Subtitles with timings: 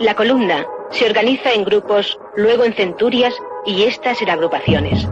[0.00, 3.34] La columna se organiza en grupos, luego en centurias
[3.66, 5.06] y estas en agrupaciones.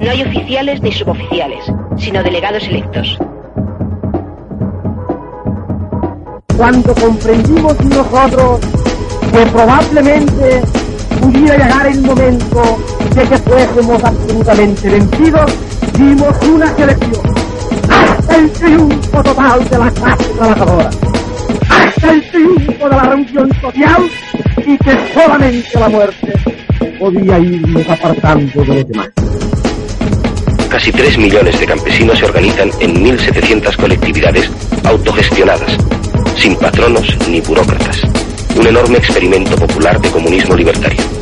[0.00, 1.64] No hay oficiales ni suboficiales,
[1.96, 3.16] sino delegados electos.
[6.56, 8.60] Cuando comprendimos nosotros
[9.30, 10.62] que probablemente
[11.20, 12.78] pudiera llegar el momento
[13.14, 15.52] de que fuésemos absolutamente vencidos,
[15.96, 17.34] dimos una selección
[17.88, 20.90] hasta el triunfo total de la clase trabajadora,
[21.70, 24.10] hasta el triunfo de la reunión social
[24.66, 26.32] y que solamente la muerte
[26.98, 29.10] podía irnos apartando de los demás.
[30.68, 34.50] Casi 3 millones de campesinos se organizan en 1.700 colectividades
[34.84, 35.76] autogestionadas,
[36.36, 38.02] sin patronos ni burócratas.
[38.58, 41.15] Un enorme experimento popular de comunismo libertario.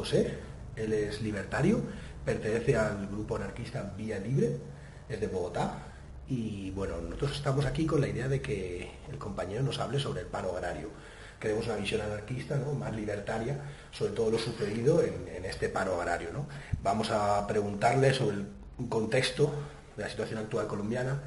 [0.00, 0.32] José,
[0.76, 1.82] él es libertario,
[2.24, 4.56] pertenece al grupo anarquista Vía Libre,
[5.10, 5.74] es de Bogotá,
[6.26, 10.22] y bueno, nosotros estamos aquí con la idea de que el compañero nos hable sobre
[10.22, 10.88] el paro agrario.
[11.38, 12.72] Queremos una visión anarquista, ¿no?
[12.72, 13.58] más libertaria,
[13.92, 16.30] sobre todo lo sucedido en, en este paro agrario.
[16.32, 16.46] ¿no?
[16.82, 18.46] Vamos a preguntarle sobre el
[18.88, 19.52] contexto
[19.98, 21.20] de la situación actual colombiana,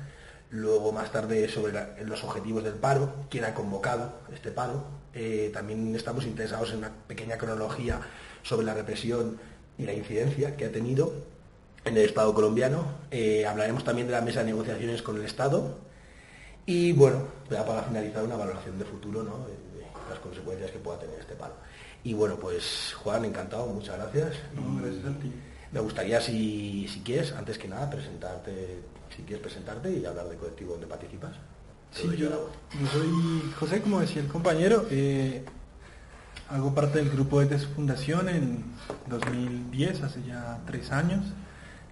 [0.49, 4.83] luego más tarde sobre la- los objetivos del paro, quién ha convocado este paro.
[5.15, 7.99] Eh, también estamos interesados en una pequeña cronología
[8.43, 9.39] sobre la represión
[9.77, 11.13] y la incidencia que ha tenido
[11.85, 12.85] en el Estado colombiano.
[13.11, 15.77] Eh, hablaremos también de la mesa de negociaciones con el Estado.
[16.65, 19.39] Y bueno, ya para finalizar una valoración de futuro, ¿no?
[19.47, 19.63] de,
[20.09, 21.55] las consecuencias que pueda tener este paro.
[22.03, 24.35] Y bueno, pues Juan, encantado, muchas gracias.
[24.53, 25.31] No, gracias a ti.
[25.71, 28.81] Me gustaría, si, si quieres, antes que nada, presentarte,
[29.15, 31.31] si quieres presentarte y hablar del colectivo donde participas.
[31.91, 35.43] Sí, yo, yo soy José, como decía el compañero, eh,
[36.49, 38.63] hago parte del grupo desde su fundación en
[39.07, 41.25] 2010, hace ya tres años.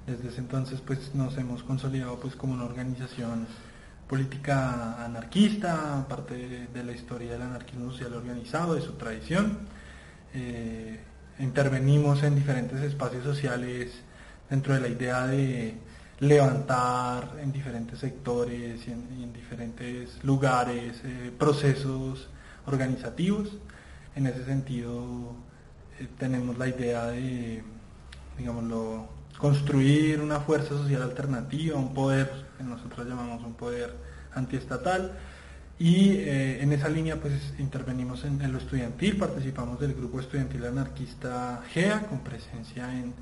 [0.05, 3.47] Desde ese entonces pues nos hemos consolidado pues como una organización
[4.07, 9.59] política anarquista, parte de, la historia del anarquismo social organizado, de su tradición.
[10.33, 10.99] Eh,
[11.39, 13.91] intervenimos en diferentes espacios sociales
[14.49, 15.75] dentro de la idea de
[16.19, 22.29] levantar en diferentes sectores y en, y en diferentes lugares eh, procesos
[22.65, 23.49] organizativos.
[24.15, 25.33] En ese sentido
[25.99, 27.63] eh, tenemos la idea de,
[28.37, 33.95] digámoslo, construir una fuerza social alternativa, un poder que nosotros llamamos un poder
[34.33, 35.13] antiestatal.
[35.79, 40.65] Y eh, en esa línea pues intervenimos en, en lo estudiantil, participamos del grupo estudiantil
[40.65, 43.13] anarquista GEA con presencia en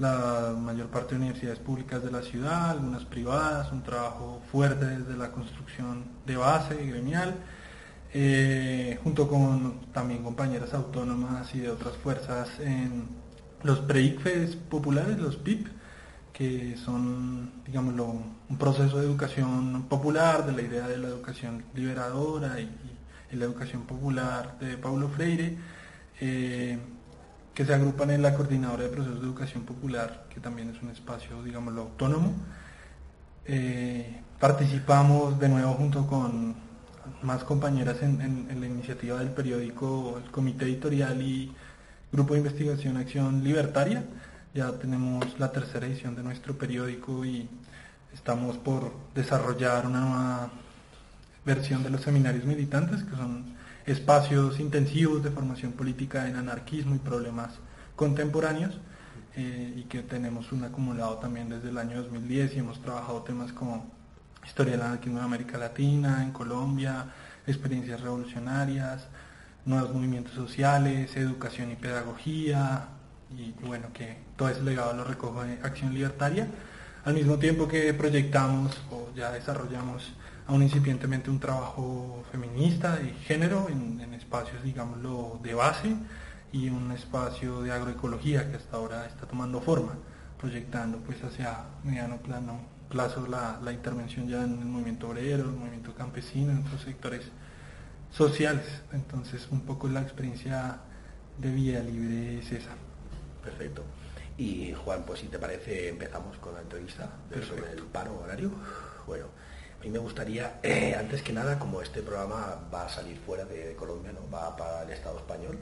[0.00, 5.14] la mayor parte de universidades públicas de la ciudad, algunas privadas, un trabajo fuerte desde
[5.16, 7.34] la construcción de base gremial,
[8.12, 13.08] eh, junto con también compañeras autónomas y de otras fuerzas en
[13.62, 14.16] los pre
[14.68, 15.68] populares, los PIP,
[16.32, 18.06] que son, digámoslo,
[18.48, 22.70] un proceso de educación popular, de la idea de la educación liberadora y,
[23.32, 25.56] la educación popular de Paulo Freire.
[26.20, 26.78] Eh,
[27.54, 30.90] que se agrupan en la Coordinadora de Procesos de Educación Popular, que también es un
[30.90, 32.32] espacio, digámoslo, autónomo.
[33.44, 36.54] Eh, participamos de nuevo junto con
[37.22, 41.52] más compañeras en, la iniciativa del periódico, el Comité Editorial y
[42.12, 44.04] Grupo de Investigación Acción Libertaria.
[44.54, 47.48] Ya tenemos la tercera edición de nuestro periódico y
[48.12, 50.50] estamos por desarrollar una nueva
[51.44, 53.44] versión de los seminarios militantes, que son
[53.86, 57.50] espacios intensivos de formación política en anarquismo y problemas
[57.96, 58.78] contemporáneos
[59.36, 63.52] eh, y que tenemos un acumulado también desde el año 2010 y hemos trabajado temas
[63.52, 63.99] como
[64.44, 67.06] historia del anarquismo en América Latina, en Colombia,
[67.46, 69.06] experiencias revolucionarias,
[69.64, 72.88] nuevos movimientos sociales, educación y pedagogía
[73.36, 76.48] y, bueno, que todo ese legado lo recoge Acción Libertaria,
[77.04, 80.12] al mismo tiempo que proyectamos o ya desarrollamos
[80.46, 85.96] aún incipientemente un trabajo feminista de género en, espacios, digámoslo, de base
[86.52, 89.94] y un espacio de agroecología que hasta ahora está tomando forma,
[90.38, 92.60] proyectando pues hacia mediano plano,
[92.90, 97.22] plazo la, intervención ya en el movimiento obrero, el movimiento campesino, en otros sectores
[98.10, 98.66] sociales.
[98.92, 100.80] Entonces un poco la experiencia
[101.38, 102.72] de Vía Libre es esa.
[103.42, 103.82] Perfecto.
[104.36, 107.08] Y Juan, pues si te parece empezamos con la entrevista
[107.48, 108.50] sobre el paro horario.
[109.06, 109.26] Bueno,
[109.80, 113.44] a mí me gustaría, eh, antes que nada, como este programa va a salir fuera
[113.44, 114.30] de Colombia, ¿no?
[114.30, 115.58] va para el Estado español,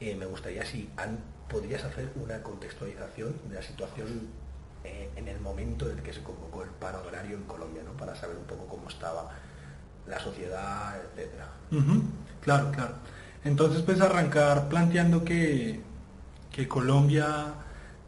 [0.00, 0.90] eh, me gustaría si
[1.48, 4.28] podrías hacer una contextualización de la situación
[4.84, 7.92] eh, en el momento en el que se convocó el paro agrario en Colombia, ¿no?
[7.92, 9.30] para saber un poco cómo estaba
[10.06, 11.48] la sociedad, etcétera.
[12.40, 12.94] Claro, claro.
[13.44, 15.80] Entonces, pues arrancar planteando que,
[16.50, 17.54] que Colombia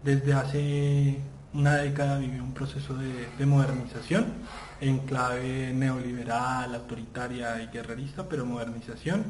[0.03, 1.21] desde hace
[1.55, 4.27] una década vivió un proceso de modernización
[4.83, 9.25] en clave neoliberal, autoritaria y guerrerista, pero modernización.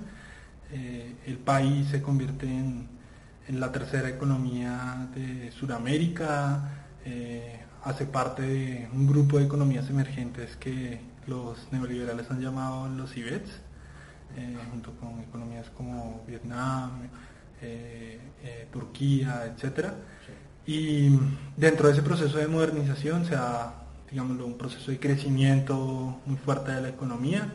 [0.73, 2.89] Eh, el país se convierte en,
[3.49, 11.01] la tercera economía de Sudamérica, eh, hace parte de un grupo de economías emergentes que
[11.27, 13.51] los neoliberales han llamado los IBETs,
[14.37, 17.09] eh, junto con economías como Vietnam,
[18.73, 19.91] Turquía, etc.
[20.67, 21.17] Y
[21.57, 23.83] dentro de ese proceso de modernización se ha
[24.13, 27.51] digámoslo, un proceso de crecimiento muy fuerte de la economía,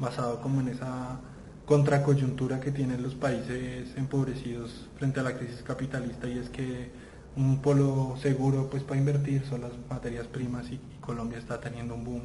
[0.00, 1.20] basado como en esa
[1.64, 6.90] contracoyuntura que tienen los países empobrecidos frente a la crisis capitalista y es que
[7.36, 12.02] un polo seguro pues para invertir son las materias primas y, Colombia está teniendo un
[12.02, 12.22] boom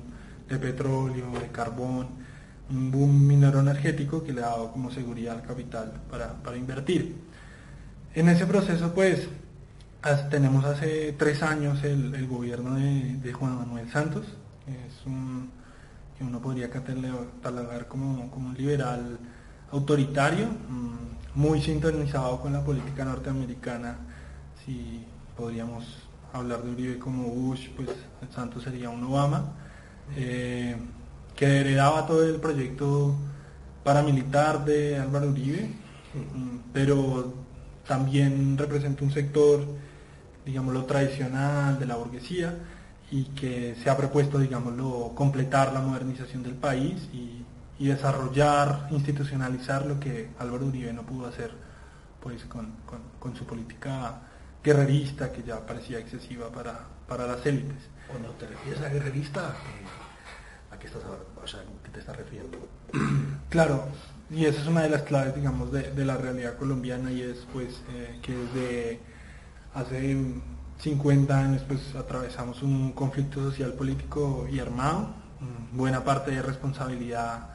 [0.47, 2.07] de petróleo, de carbón,
[2.69, 7.17] un boom minero energético que le ha dado como seguridad al capital para, para invertir.
[8.15, 9.27] En ese proceso pues
[10.29, 14.25] tenemos hace tres años el, gobierno de, Juan Manuel Santos,
[14.67, 15.49] es un,
[16.17, 19.19] que uno podría catalogar como, como un liberal
[19.71, 23.97] autoritario, mm, muy sintonizado con la política norteamericana.
[24.69, 25.03] Si
[25.35, 25.83] podríamos
[26.31, 27.89] hablar de Uribe como Bush, pues
[28.35, 29.53] Santos sería un Obama,
[30.15, 30.75] eh,
[31.35, 33.15] que heredaba todo el proyecto
[33.83, 35.71] paramilitar de Álvaro Uribe,
[36.71, 37.33] pero
[37.87, 39.65] también representa un sector
[40.45, 42.53] digámoslo, tradicional de la burguesía
[43.09, 49.99] y que se ha propuesto, digámoslo, completar la modernización del país y, desarrollar, institucionalizar lo
[49.99, 51.53] que Álvaro Uribe no pudo hacer
[52.19, 54.28] pues, con, su política
[54.63, 57.89] guerrerista que ya parecía excesiva para, para las élites.
[58.07, 59.53] Cuando te refieres a guerrerista,
[60.71, 61.03] ¿a qué, estás,
[61.91, 62.57] te estás refiriendo?
[63.49, 63.87] Claro,
[64.29, 67.81] y esa es una de las claves, digamos, de, la realidad colombiana y es pues
[67.91, 68.99] eh, que desde
[69.73, 70.15] hace
[70.77, 75.15] 50 años pues atravesamos un conflicto social, político y armado,
[75.71, 77.49] buena parte de responsabilidad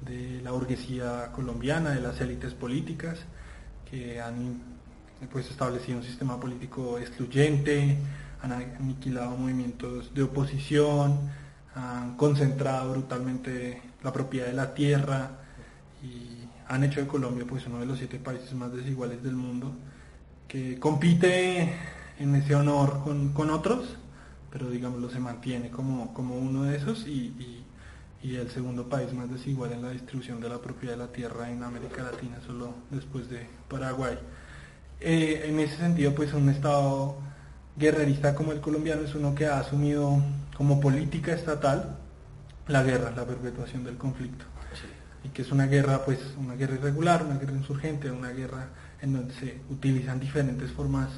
[0.00, 3.18] de la burguesía colombiana, de las élites políticas,
[3.90, 4.75] que han
[5.32, 5.50] pues,
[5.88, 7.98] un sistema político excluyente,
[8.42, 11.18] han aniquilado movimientos de oposición,
[11.74, 15.30] han concentrado brutalmente la propiedad de la tierra
[16.02, 19.72] y han hecho de Colombia pues uno de los siete países más desiguales del mundo
[20.48, 21.72] que compite
[22.18, 23.96] en ese honor con, otros,
[24.50, 27.62] pero digámoslo se mantiene como, como uno de esos y,
[28.22, 31.62] el segundo país más desigual en la distribución de la propiedad de la tierra en
[31.62, 34.18] América Latina, solo después de Paraguay.
[35.00, 37.16] Eh, en ese sentido, pues un Estado
[37.76, 40.22] guerrerista como el colombiano es uno que ha asumido
[40.56, 41.98] como política estatal
[42.68, 44.44] la guerra, la perpetuación del conflicto.
[45.22, 48.68] Y que es una guerra, pues, una guerra irregular, una guerra insurgente, una guerra
[49.00, 51.08] en donde se utilizan diferentes formas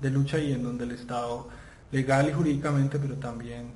[0.00, 1.48] de lucha y en donde el Estado
[1.90, 3.72] legal y jurídicamente, pero también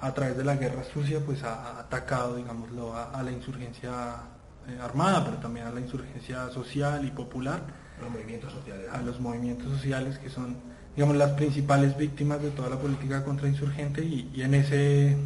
[0.00, 3.92] a través de la guerra sucia, pues ha atacado, digámoslo, a, la insurgencia
[4.66, 7.60] eh, armada, pero también a la insurgencia social y popular.
[8.00, 8.86] Los movimientos sociales.
[8.92, 10.56] A los movimientos sociales que son,
[10.96, 15.16] digamos, las principales víctimas de toda la política contrainsurgente y, y en ese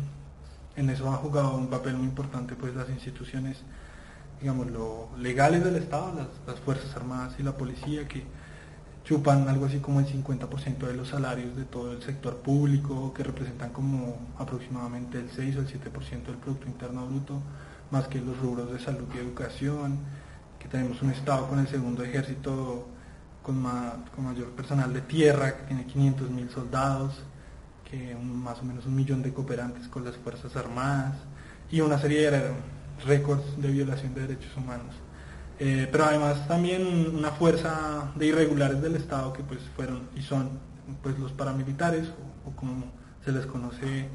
[0.76, 3.62] en eso han jugado un papel muy importante pues las instituciones
[4.40, 6.12] digamos lo legales del Estado,
[6.46, 8.24] las, Fuerzas Armadas y la policía que
[9.04, 13.22] chupan algo así como el 50% de los salarios de todo el sector público, que
[13.22, 17.40] representan como aproximadamente el 6 o el 7% del Producto Interno Bruto,
[17.90, 19.98] más que los rubros de salud y educación,
[20.64, 22.88] que tenemos un Estado con el segundo ejército
[23.42, 23.62] con,
[24.14, 27.22] con mayor personal de tierra, que tiene 500 mil soldados,
[27.90, 31.16] que más o menos un millón de cooperantes con las Fuerzas Armadas
[31.70, 32.50] y una serie de
[33.04, 34.94] récords de violación de derechos humanos.
[35.58, 40.48] Eh, pero además también una fuerza de irregulares del Estado que pues fueron y son
[41.02, 42.08] pues los paramilitares
[42.46, 42.86] o, como
[43.22, 44.08] se les conoce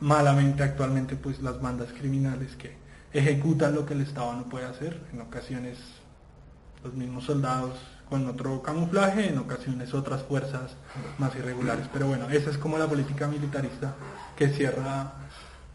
[0.00, 5.00] malamente actualmente pues las bandas criminales que ejecutan lo que el Estado no puede hacer,
[5.12, 5.78] en ocasiones
[6.84, 10.76] los mismos soldados con otro camuflaje, en ocasiones otras fuerzas
[11.18, 11.86] más irregulares.
[11.92, 13.94] Pero bueno, esa es como la política militarista
[14.36, 15.12] que cierra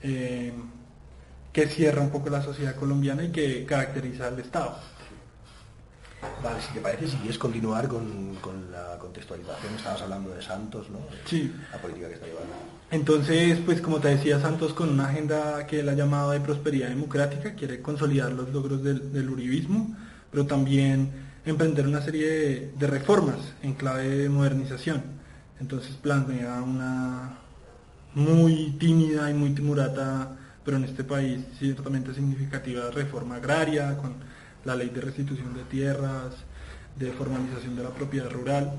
[0.01, 0.53] eh,
[1.51, 4.77] que cierra un poco la sociedad colombiana y que caracteriza al Estado.
[6.43, 8.37] Vale, si te parece, si quieres continuar con,
[8.71, 10.99] la contextualización, estabas hablando de Santos, ¿no?
[11.25, 11.53] Sí.
[11.71, 12.53] La política que está llevando.
[12.91, 16.89] Entonces, pues como te decía, Santos con una agenda que él ha llamado de prosperidad
[16.89, 19.95] democrática, quiere consolidar los logros del, uribismo,
[20.29, 21.09] pero también
[21.45, 25.03] emprender una serie de, reformas en clave de modernización.
[25.61, 27.37] Entonces plantea una
[28.13, 34.13] muy tímida y muy timurata pero en este país ciertamente significativa reforma agraria, con
[34.65, 36.35] la ley de restitución de tierras,
[36.97, 38.71] de formalización de la propiedad rural.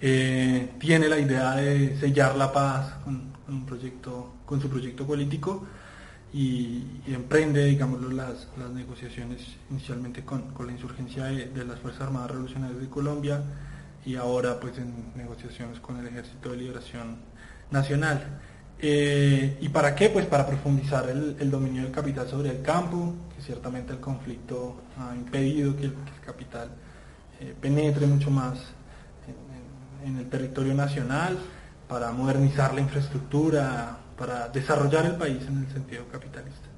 [0.00, 5.66] Eh, tiene la idea de sellar la paz con, un proyecto, con su proyecto político
[6.32, 9.40] y, emprende, digamos, las, negociaciones
[9.70, 13.42] inicialmente con, la insurgencia de, las Fuerzas Armadas Revolucionarias de Colombia
[14.04, 17.16] y ahora pues en negociaciones con el Ejército de Liberación
[17.70, 18.40] Nacional.
[18.80, 20.10] Eh, ¿Y para qué?
[20.10, 25.16] Pues para profundizar el, dominio del capital sobre el campo, que ciertamente el conflicto ha
[25.16, 26.68] impedido que el, capital
[27.40, 28.58] eh, penetre mucho más
[30.04, 31.38] en, el territorio nacional,
[31.88, 36.68] para modernizar la infraestructura, para desarrollar el país en el sentido capitalista.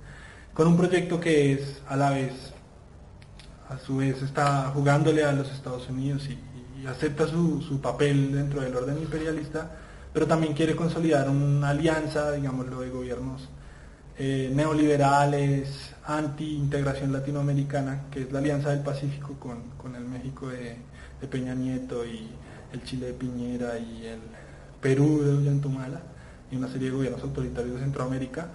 [0.55, 2.33] Con un proyecto que es a la vez,
[3.69, 6.39] a su vez está jugándole a los Estados Unidos y,
[6.87, 9.71] acepta su, su papel dentro del orden imperialista,
[10.15, 13.51] pero también quiere consolidar una alianza, digámoslo, de gobiernos
[14.23, 20.77] eh, neoliberales, anti-integración latinoamericana, que es la Alianza del Pacífico con, el México de,
[21.31, 22.29] Peña Nieto y
[22.73, 24.21] el Chile de Piñera y el
[24.81, 26.01] Perú de Ollantumala
[26.51, 28.49] y una serie de gobiernos autoritarios de Centroamérica,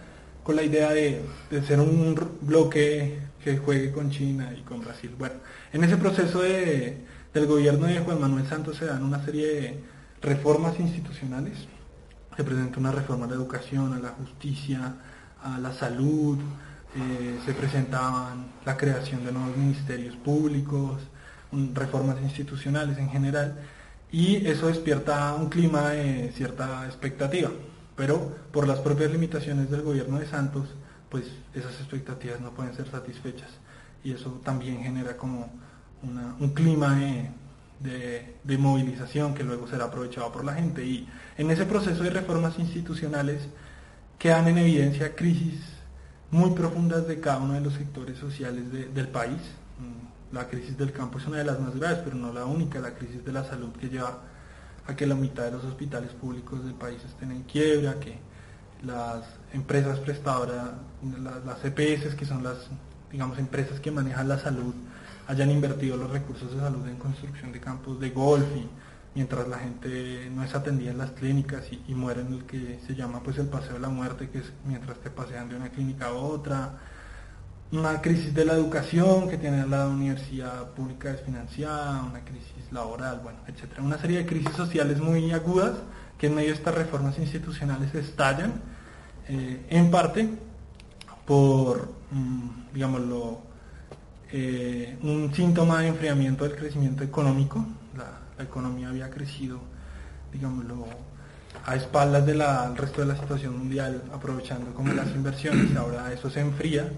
[0.43, 1.22] con la idea de,
[1.65, 5.12] ser un bloque que juegue con China y con Brasil.
[5.17, 5.36] Bueno,
[5.74, 9.84] en ese proceso del gobierno de Juan Manuel Santos se dan una serie de
[10.22, 11.67] reformas institucionales.
[12.36, 14.95] Se presenta una reforma a la educación, a la justicia,
[15.41, 16.38] a la salud,
[16.98, 21.01] eh, se presentaban la creación de nuevos ministerios públicos,
[21.74, 23.55] reformas institucionales en general,
[24.12, 27.50] y eso despierta un clima de cierta expectativa,
[27.95, 30.69] pero por las propias limitaciones del gobierno de Santos,
[31.09, 33.50] pues esas expectativas no pueden ser satisfechas,
[34.03, 35.50] y eso también genera como
[36.39, 37.29] un clima de
[37.79, 40.85] de, movilización que luego será aprovechado por la gente.
[40.85, 41.07] Y
[41.38, 43.41] en ese proceso de reformas institucionales
[44.17, 45.59] quedan en evidencia crisis
[46.31, 49.39] muy profundas de cada uno de los sectores sociales del país.
[50.32, 52.96] La crisis del campo es una de las más graves, pero no la única, la
[52.96, 54.22] crisis de la salud que lleva
[54.88, 58.20] a que la mitad de los hospitales públicos del país estén en quiebra, que
[58.84, 60.72] las empresas prestadoras,
[61.22, 62.70] las, las EPS, que son las
[63.12, 64.74] digamos empresas que manejan la salud,
[65.27, 68.67] hayan invertido los recursos de salud en construcción de campos de golf y
[69.15, 72.94] mientras la gente no es atendida en las clínicas y, muere en el que se
[72.94, 76.08] llama pues el paseo de la muerte, que es mientras te pasean de una clínica
[76.08, 76.77] a otra,
[77.72, 83.39] una crisis de la educación que tiene la universidad pública desfinanciada, una crisis laboral, bueno,
[83.48, 85.74] etcétera, una serie de crisis sociales muy agudas
[86.17, 88.53] que en medio de estas reformas institucionales estallan,
[89.27, 90.29] eh, en parte
[91.25, 93.41] por, mm, digámoslo,
[94.31, 97.65] eh, un síntoma de enfriamiento del crecimiento económico.
[97.98, 99.62] La, economía había crecido,
[100.34, 100.88] digámoslo,
[101.65, 102.43] a espaldas del
[102.75, 106.91] resto de la situación mundial, aprovechando como las inversiones, ahora eso se enfría.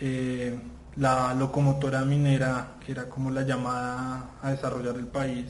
[0.00, 0.58] Eh,
[0.96, 5.46] la locomotora minera, que era como la llamada a desarrollar el país,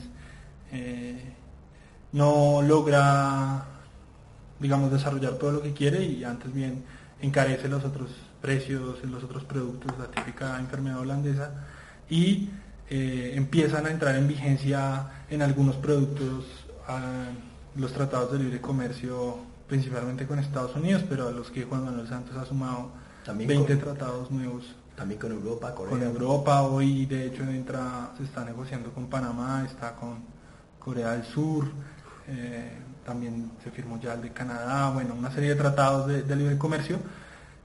[0.71, 1.33] eh,
[2.11, 3.65] no logra,
[4.59, 6.83] digamos, desarrollar todo lo que quiere y antes bien
[7.21, 11.51] encarece los otros precios los otros productos, la típica enfermedad holandesa,
[12.09, 12.49] y
[12.89, 16.45] eh, empiezan a entrar en vigencia en algunos productos
[17.75, 19.37] los tratados de libre comercio,
[19.69, 22.91] principalmente con Estados Unidos, pero a los que Juan Manuel Santos ha sumado
[23.23, 24.75] también 20 tratados nuevos.
[24.95, 25.91] También con Europa, Corea.
[25.91, 30.19] Con Europa, hoy de hecho entra, se está negociando con Panamá, está con
[30.77, 31.65] Corea del Sur,
[32.27, 32.71] eh,
[33.05, 36.99] también se firmó ya el de Canadá, bueno, una serie de tratados de, libre comercio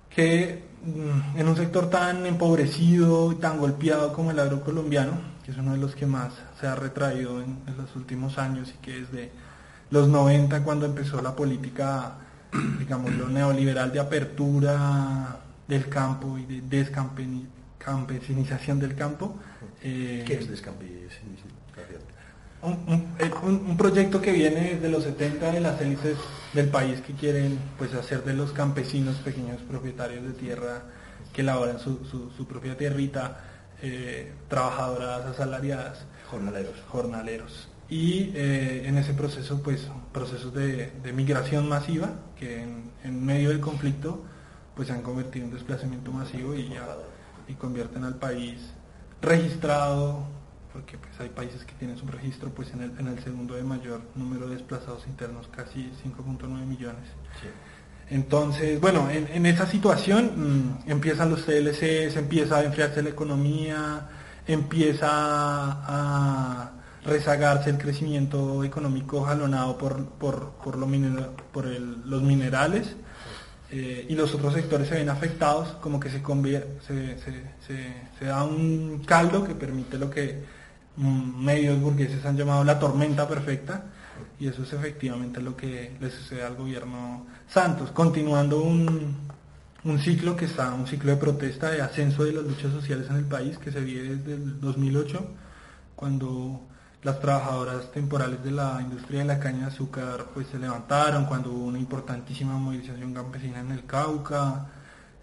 [0.09, 5.13] que mm, en un sector tan empobrecido y tan golpeado como el agrocolombiano,
[5.45, 8.79] que es uno de los que más se ha retraído en, los últimos años y
[8.79, 9.31] que desde
[9.91, 12.15] los 90 cuando empezó la política,
[12.79, 19.37] digamos, lo neoliberal de apertura del campo y de descampesinización del campo.
[19.81, 21.57] ¿Qué es descampesinización?
[23.19, 26.17] Eh, un, proyecto que viene desde los 70 de las hélices
[26.53, 30.83] del país que quieren pues hacer de los campesinos pequeños propietarios de tierra
[31.33, 33.41] que laboran su, su, propia tierrita,
[33.83, 36.07] eh, trabajadoras asalariadas.
[36.31, 36.75] Jornaleros.
[36.89, 37.69] Jornaleros.
[37.89, 44.25] Y eh, en ese proceso, pues, procesos de, migración masiva, que en, medio del conflicto,
[44.77, 46.87] pues se han convertido en desplazamiento masivo y ya
[47.49, 48.61] y convierten al país
[49.23, 50.25] registrado
[50.73, 53.63] porque pues hay países que tienen su registro pues en el, en el segundo de
[53.63, 57.05] mayor número de desplazados internos, casi 5.9 millones.
[58.11, 60.33] Entonces, bueno, en, esa situación
[60.85, 64.07] mm, empiezan los TLCs, empieza a enfriarse la economía,
[64.47, 66.73] empieza a
[67.07, 70.87] rezagarse el crecimiento económico jalonado por, por, por, lo
[71.53, 72.97] por los minerales
[73.71, 76.23] eh, y los otros sectores se ven afectados, como que se,
[76.87, 80.45] se, se, se, da un caldo que permite lo que
[80.97, 83.85] medios burgueses han llamado la tormenta perfecta,
[84.39, 89.17] y eso es efectivamente lo que le sucede al gobierno Santos, continuando un,
[89.85, 93.17] un ciclo que está, un ciclo de protesta, de ascenso de las luchas sociales en
[93.17, 95.27] el país, que se vive desde el 2008,
[95.97, 96.61] cuando
[97.07, 101.53] las trabajadoras temporales de la industria de la caña de azúcar pues se levantaron, cuando
[101.53, 104.67] hubo una importantísima movilización campesina en el Cauca,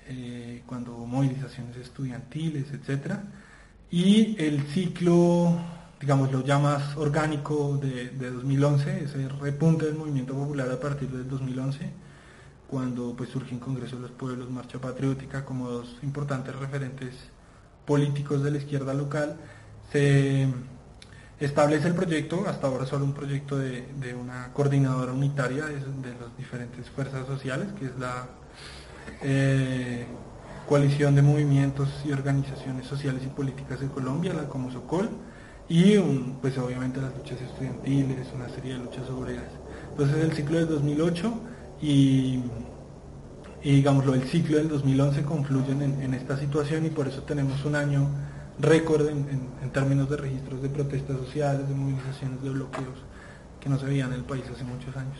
[0.07, 3.25] eh, cuando hubo movilizaciones estudiantiles, etcétera.
[3.91, 5.59] Y el ciclo,
[5.99, 11.27] digamos, lo ya más orgánico de, 2011, ese repunte del movimiento popular a partir del
[11.27, 11.91] 2011,
[12.65, 17.13] cuando pues surge en Congreso de los Pueblos, Marcha Patriótica, como dos importantes referentes
[17.85, 19.35] políticos de la izquierda local,
[19.91, 20.47] se
[21.45, 26.89] establece el proyecto, hasta ahora solo un proyecto de, una coordinadora unitaria de, las diferentes
[26.89, 28.27] fuerzas sociales, que es la
[29.21, 30.05] eh,
[30.67, 35.09] coalición de movimientos y organizaciones sociales y políticas de Colombia, la como Socol,
[35.69, 35.97] y
[36.41, 39.49] pues obviamente las luchas estudiantiles, una serie de luchas obreras.
[39.91, 41.33] Entonces el ciclo del 2008
[41.81, 42.41] y,
[43.63, 48.07] digámoslo, el ciclo del 2011 confluyen en, esta situación y por eso tenemos un año
[48.59, 52.99] récord en, en, términos de registros de protestas sociales, de movilizaciones, de bloqueos
[53.59, 55.17] que no se veían en el país hace muchos años.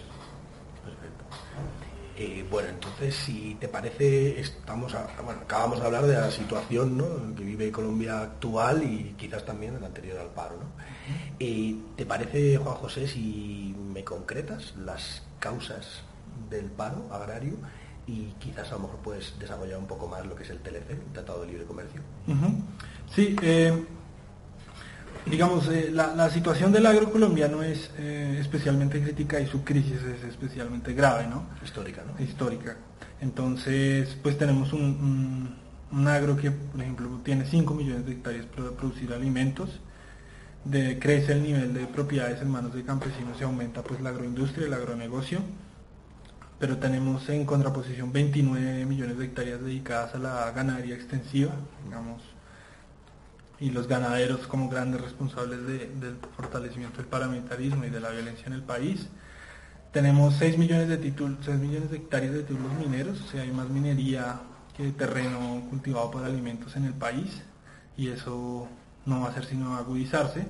[2.16, 7.72] Eh, bueno, entonces, si te parece, estamos acabamos de hablar de la situación que vive
[7.72, 10.58] Colombia actual y quizás también el anterior al paro.
[10.58, 10.66] ¿no?
[11.40, 16.02] Eh, ¿Te parece, Juan José, si me concretas las causas
[16.50, 17.56] del paro agrario
[18.06, 20.92] y quizás a lo mejor puedes desarrollar un poco más lo que es el TLC,
[20.92, 22.02] el Tratado de Libre Comercio?
[23.16, 23.72] Sí, eh,
[25.28, 30.24] digamos, eh, la, situación del agro colombiano es eh, especialmente crítica y su crisis es
[30.24, 31.46] especialmente grave, ¿no?
[31.64, 32.24] Histórica, ¿no?
[32.24, 32.76] Histórica.
[33.22, 35.62] Entonces, pues tenemos un,
[36.08, 39.80] agro que, por ejemplo, tiene 5 millones de hectáreas para producir alimentos,
[40.66, 44.66] de, crece el nivel de propiedades en manos de campesinos y aumenta pues la agroindustria,
[44.66, 45.40] el agronegocio,
[46.58, 51.54] pero tenemos en contraposición 29 millones de hectáreas dedicadas a la ganadería extensiva,
[51.86, 52.33] digamos,
[53.60, 58.54] y los ganaderos como grandes responsables del fortalecimiento del paramilitarismo y de la violencia en
[58.54, 59.08] el país.
[59.92, 63.52] Tenemos 6 millones de títulos, 6 millones de hectáreas de títulos mineros, o sea, hay
[63.52, 64.42] más minería
[64.76, 67.44] que terreno cultivado para alimentos en el país
[67.96, 68.68] y eso
[69.06, 70.48] no va a ser sino agudizarse.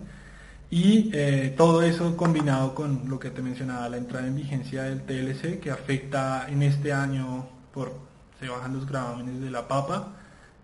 [0.70, 5.02] Y eh, todo eso combinado con lo que te mencionaba, la entrada en vigencia del
[5.04, 7.94] TLC, que afecta en este año por
[8.40, 10.14] se bajan los gravámenes de la papa,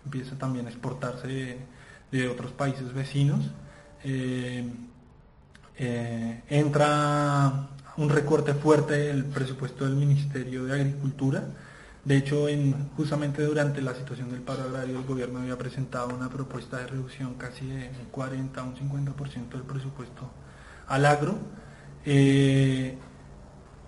[0.04, 1.58] empieza también a exportarse
[2.12, 3.52] de otros países vecinos.
[4.04, 4.64] Eh,
[5.78, 11.44] eh, entra un recorte fuerte del presupuesto del Ministerio de Agricultura.
[12.04, 16.30] De hecho, en, justamente durante la situación del paro agrario, el gobierno había presentado una
[16.30, 20.30] propuesta de reducción casi de un 40 a un 50% del presupuesto
[20.88, 21.38] al agro.
[22.06, 22.98] Eh,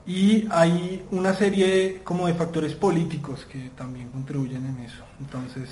[0.05, 5.03] y hay una serie como de factores políticos que también contribuyen en eso.
[5.19, 5.69] Entonces,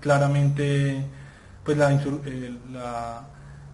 [0.00, 1.06] claramente,
[1.66, 2.56] pues la, eh,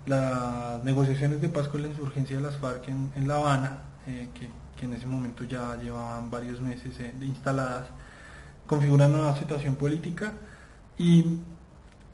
[0.07, 3.79] las negociaciones de paz con la insurgencia de las FARC en, La Habana,
[4.09, 4.49] eh, que,
[4.85, 7.87] en ese momento ya llevaban varios meses eh, instaladas,
[8.67, 10.33] configuran una situación política
[10.99, 11.39] y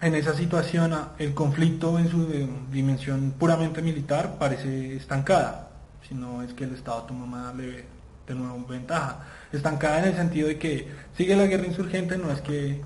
[0.02, 2.26] en esa situación el conflicto en su
[2.70, 5.68] dimensión puramente militar parece estancada
[6.08, 9.20] sino es que el Estado toma más de nuevo ventaja.
[9.52, 12.80] Estancada en el sentido de que sigue la guerra insurgente, no es que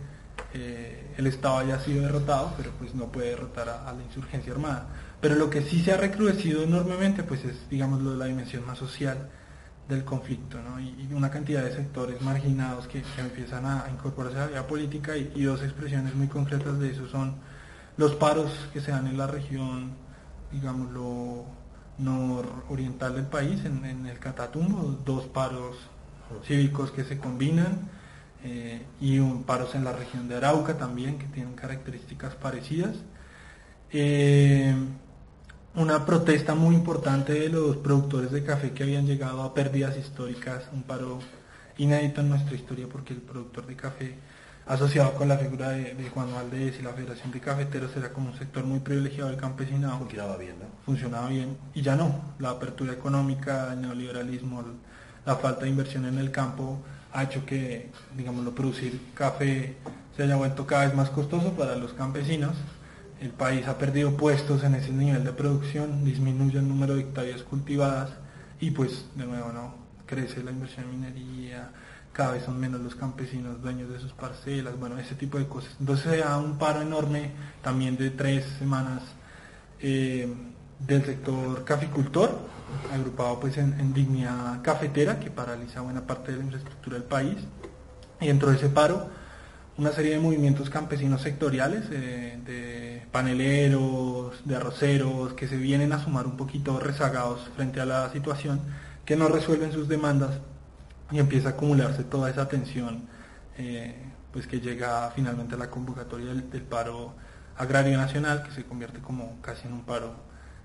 [0.55, 4.87] eh, el Estado haya sido derrotado, pero pues no puede derrotar a, la insurgencia armada.
[5.21, 8.67] Pero lo que sí se ha recrudecido enormemente, pues es, digamos, lo de la dimensión
[8.67, 9.31] más social
[9.89, 10.81] del conflicto, ¿no?
[10.81, 15.43] y, una cantidad de sectores marginados que, empiezan a, incorporarse a la vida política y,
[15.43, 17.35] dos expresiones muy concretas de eso son
[17.97, 19.93] los paros que se dan en la región,
[20.51, 21.45] digámoslo,
[21.99, 25.77] nororiental del país, en, el Catatumbo, dos paros
[26.45, 27.91] cívicos que se combinan
[28.45, 32.97] eh, y un paros en la región de Arauca también que tienen características parecidas.
[33.91, 34.75] Eh,
[35.75, 40.65] una protesta muy importante de los productores de café que habían llegado a pérdidas históricas,
[40.73, 41.19] un paro
[41.79, 44.15] inédito en nuestra historia porque el productor de café
[44.67, 48.39] asociado con la figura de, Juan Valdés y la Federación de Cafeteros era como un
[48.39, 49.99] sector muy privilegiado del campesinado.
[49.99, 50.67] Funcionaba bien, ¿no?
[50.85, 52.35] Funcionaba bien y ya no.
[52.39, 54.65] La apertura económica, el neoliberalismo,
[55.25, 56.81] la falta de inversión en el campo
[57.13, 59.77] ha hecho que, digamos, producir café
[60.17, 62.57] se haya vuelto cada vez más costoso para los campesinos.
[63.21, 67.43] El país ha perdido puestos en ese nivel de producción, disminuye el número de hectáreas
[67.43, 68.11] cultivadas
[68.61, 69.75] y pues de nuevo no
[70.07, 71.71] crece la inversión en minería,
[72.13, 75.75] cada vez son menos los campesinos dueños de sus parcelas, bueno, ese tipo de cosas.
[75.81, 77.31] Entonces se da un paro enorme
[77.63, 79.03] también de tres semanas
[79.81, 80.33] eh,
[80.79, 82.39] del sector caficultor,
[82.93, 87.37] agrupado pues en, dignidad cafetera, que paraliza buena parte de la infraestructura del país.
[88.21, 89.09] Y dentro de ese paro,
[89.79, 96.03] una serie de movimientos campesinos sectoriales, eh, de paneleros, de arroceros, que se vienen a
[96.03, 98.61] sumar un poquito rezagados frente a la situación,
[99.05, 100.41] que no resuelven sus demandas
[101.11, 103.03] y empieza a acumularse toda esa tensión
[103.59, 103.95] eh,
[104.33, 107.15] pues que llega finalmente a la convocatoria del, paro
[107.57, 110.15] agrario nacional que se convierte como casi en un paro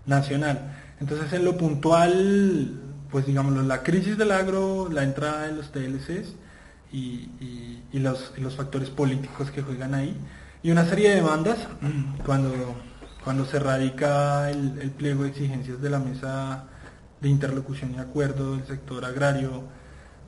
[0.05, 0.73] nacional.
[0.99, 2.79] Entonces en lo puntual,
[3.11, 6.35] pues digámoslo, la crisis del agro, la entrada de los TLCs
[6.91, 7.29] y,
[7.93, 10.15] los, los, factores políticos que juegan ahí
[10.61, 11.57] y una serie de demandas
[12.25, 12.53] cuando,
[13.23, 16.65] cuando se radica el, el pliego de exigencias de la mesa
[17.19, 19.63] de interlocución y acuerdo del sector agrario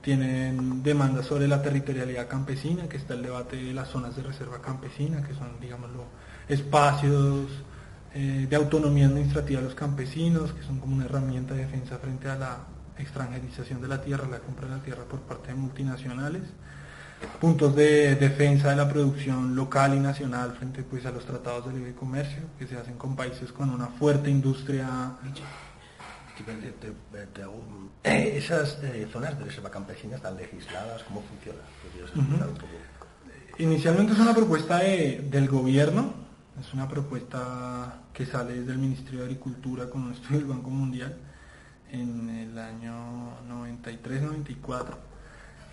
[0.02, 4.62] tienen demandas sobre la territorialidad campesina, que está el debate de las zonas de reserva
[4.62, 6.06] campesina, que son, digámoslo,
[6.48, 7.48] espacios
[8.14, 12.28] eh, de autonomía administrativa de los campesinos, que son como una herramienta de defensa frente
[12.28, 12.58] a la
[12.98, 16.42] extranjerización de la tierra, la compra de la tierra por parte de multinacionales,
[17.40, 21.74] puntos de defensa de la producción local y nacional frente pues, a los tratados de
[21.74, 24.88] libre comercio, que se hacen con países con una fuerte industria.
[28.04, 31.60] Eh, esas eh, zonas de reserva campesina están legisladas, ¿cómo funciona?
[33.58, 36.14] Inicialmente es una propuesta del gobierno,
[36.60, 40.70] es una propuesta que sale desde el Ministerio de Agricultura con un estudio del Banco
[40.70, 41.16] Mundial
[41.92, 44.96] en el año 93-94.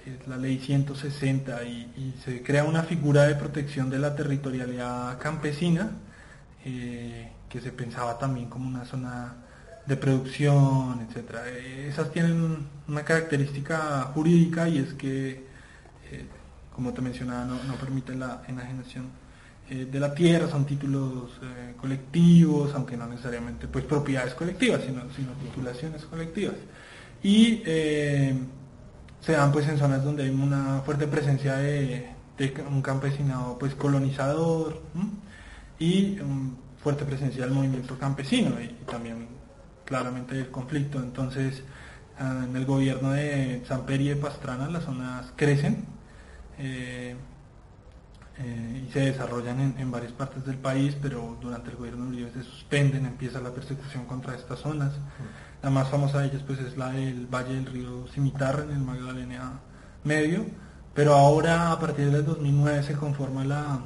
[0.07, 5.91] Es la ley 160 y, se crea una figura de protección de la territorialidad campesina
[6.65, 9.35] eh, que se pensaba también como una zona
[9.87, 11.49] de producción, etcétera.
[11.49, 15.47] Esas tienen una característica jurídica y es que,
[16.11, 16.27] eh,
[16.75, 19.26] como te mencionaba, no, permiten la enajenación
[19.71, 25.03] eh, de la tierra, son títulos eh, colectivos, aunque no necesariamente pues propiedades colectivas, sino,
[25.15, 26.57] sino titulaciones colectivas.
[27.23, 27.63] Y
[29.21, 32.11] se dan pues en zonas donde hay una fuerte presencia de,
[32.71, 34.83] un campesinado pues colonizador
[35.79, 36.19] y
[36.81, 39.27] fuerte presencia del movimiento campesino y también
[39.85, 40.99] claramente el conflicto.
[40.99, 41.65] Entonces,
[42.19, 45.85] ah, en el gobierno de San Peri y de Pastrana las zonas crecen
[46.59, 47.17] eh,
[48.39, 52.33] eh, y se desarrollan en, varias partes del país, pero durante el gobierno de Uribe
[52.33, 54.93] se suspenden, empieza la persecución contra estas zonas.
[55.63, 58.81] La más famosa de ellas pues es la del Valle del Río Cimitarra en el
[58.81, 59.61] Magdalena
[60.05, 60.45] Medio,
[60.95, 63.81] pero ahora a partir del 2009 se conforma la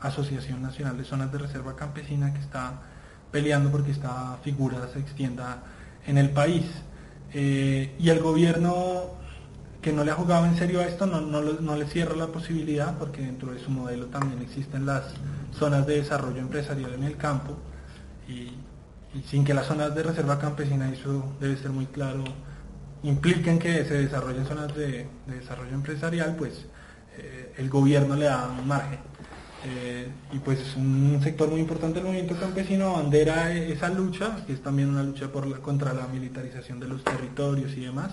[0.00, 2.74] Asociación Nacional de Zonas de Reserva Campesina que está
[3.30, 5.62] peleando porque esta figura se extienda
[6.06, 6.66] en el país.
[7.32, 9.21] Eh, y el gobierno
[9.82, 12.96] que no le ha jugado en serio a esto no, no, le cierra la posibilidad
[12.98, 15.02] porque dentro de su modelo también existen las
[15.58, 17.58] zonas de desarrollo empresarial en el campo
[18.28, 18.52] y,
[19.26, 22.24] sin que las zonas de reserva campesina, eso debe ser muy claro,
[23.02, 26.64] impliquen que se desarrollen zonas de, desarrollo empresarial, pues
[27.18, 29.00] eh, el gobierno le da un margen.
[29.64, 34.54] Eh, y pues es un sector muy importante del movimiento campesino bandera esa lucha, que
[34.54, 38.12] es también una lucha por contra la militarización de los territorios y demás.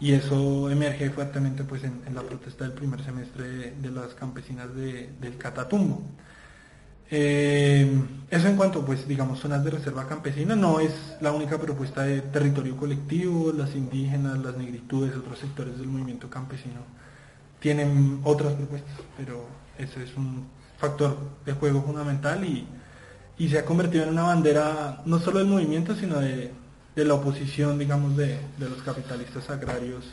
[0.00, 5.36] Y eso emerge fuertemente pues, en, la protesta del primer semestre de, las campesinas del
[5.36, 6.02] Catatumbo.
[7.12, 7.90] Eh,
[8.30, 12.22] eso en cuanto, pues, digamos, zonas de reserva campesina, no es la única propuesta de
[12.22, 16.80] territorio colectivo, las indígenas, las negritudes, otros sectores del movimiento campesino
[17.60, 19.44] tienen otras propuestas, pero
[19.78, 20.46] eso es un
[20.78, 22.66] factor de juego fundamental y,
[23.48, 26.52] se ha convertido en una bandera no solo del movimiento, sino de,
[26.94, 30.04] la oposición, digamos, de, los capitalistas agrarios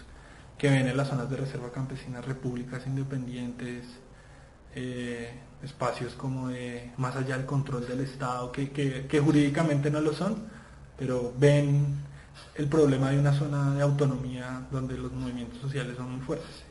[0.57, 3.85] que ven en las zonas de reserva campesina repúblicas independientes,
[4.75, 5.31] eh,
[5.63, 10.35] espacios como de más allá del control del Estado, que, que, jurídicamente no lo son,
[10.97, 11.97] pero ven
[12.55, 16.63] el problema de una zona de autonomía donde los movimientos sociales son muy fuertes.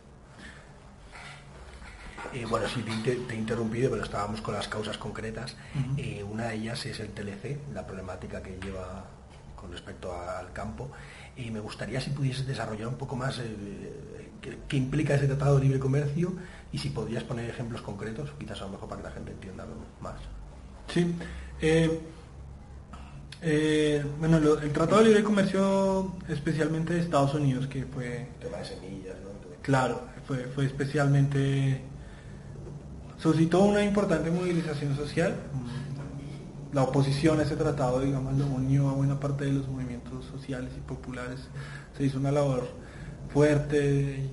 [2.32, 5.56] Eh, bueno, sí, te, he interrumpido, pero estábamos con las causas concretas.
[5.96, 9.06] Eh, una de ellas es el TLC, la problemática que lleva
[9.66, 10.90] con respecto al campo.
[11.36, 14.30] Y me gustaría si pudieses desarrollar un poco más eh,
[14.68, 16.32] qué, implica ese tratado de libre comercio
[16.72, 19.66] y si podrías poner ejemplos concretos, quizás a lo mejor para que la gente entienda
[20.00, 20.14] más.
[20.88, 21.16] Sí.
[24.18, 28.28] bueno, el Tratado de Libre Comercio, especialmente de Estados Unidos, que fue...
[28.40, 29.30] tema de semillas, ¿no?
[29.62, 31.82] Claro, fue, fue especialmente
[33.18, 35.34] suscitó una importante movilización social.
[36.72, 40.70] La oposición a ese tratado, digamos, lo unió a buena parte de los movimientos sociales
[40.76, 41.40] y populares.
[41.96, 42.68] Se hizo una labor
[43.32, 44.28] fuerte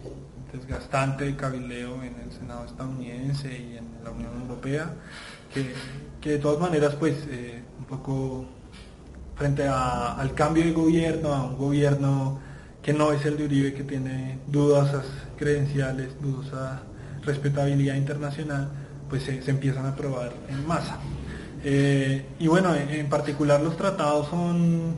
[0.54, 4.94] y desgastante de cabildeo en el Senado estadounidense y en la Unión Europea,
[5.54, 8.46] que, de todas maneras, pues, eh, un poco
[9.36, 12.40] frente al cambio de gobierno, a un gobierno
[12.82, 15.06] que no es el de Uribe, que tiene dudosas
[15.38, 16.82] credenciales, dudosas
[17.26, 18.70] respetabilidad internacional,
[19.10, 21.00] pues se, empiezan a aprobar en masa.
[21.64, 24.96] Eh, y bueno, en, particular los tratados son,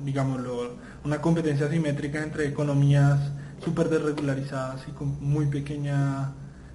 [0.00, 3.18] digámoslo, una competencia simétrica entre economías
[3.64, 6.32] súper desregularizadas y con muy pequeña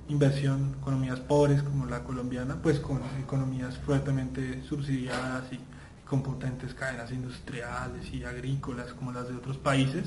[0.10, 5.60] inversión, economías pobres como la colombiana, pues con economías fuertemente subsidiadas y
[6.08, 10.06] con potentes cadenas industriales y agrícolas como las de otros países,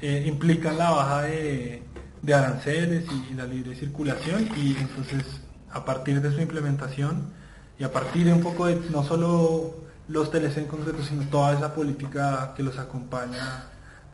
[0.00, 1.82] eh, implican la baja de,
[2.22, 5.24] de aranceles y, la libre circulación y entonces
[5.70, 7.32] a partir de su implementación
[7.78, 9.74] y a partir de un poco de no solo
[10.08, 13.64] los TLC en concreto, sino toda esa política que los acompaña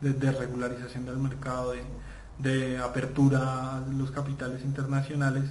[0.01, 1.73] de, regularización del mercado,
[2.39, 5.43] de, apertura a los capitales internacionales,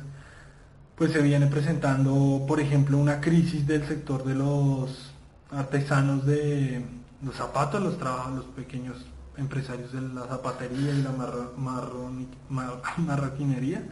[0.96, 5.12] pues se viene presentando, por ejemplo, una crisis del sector de los
[5.50, 6.84] artesanos de
[7.24, 7.98] los zapatos, los,
[8.34, 8.96] los pequeños
[9.36, 11.12] empresarios de la zapatería y la
[12.98, 13.86] marroquinería,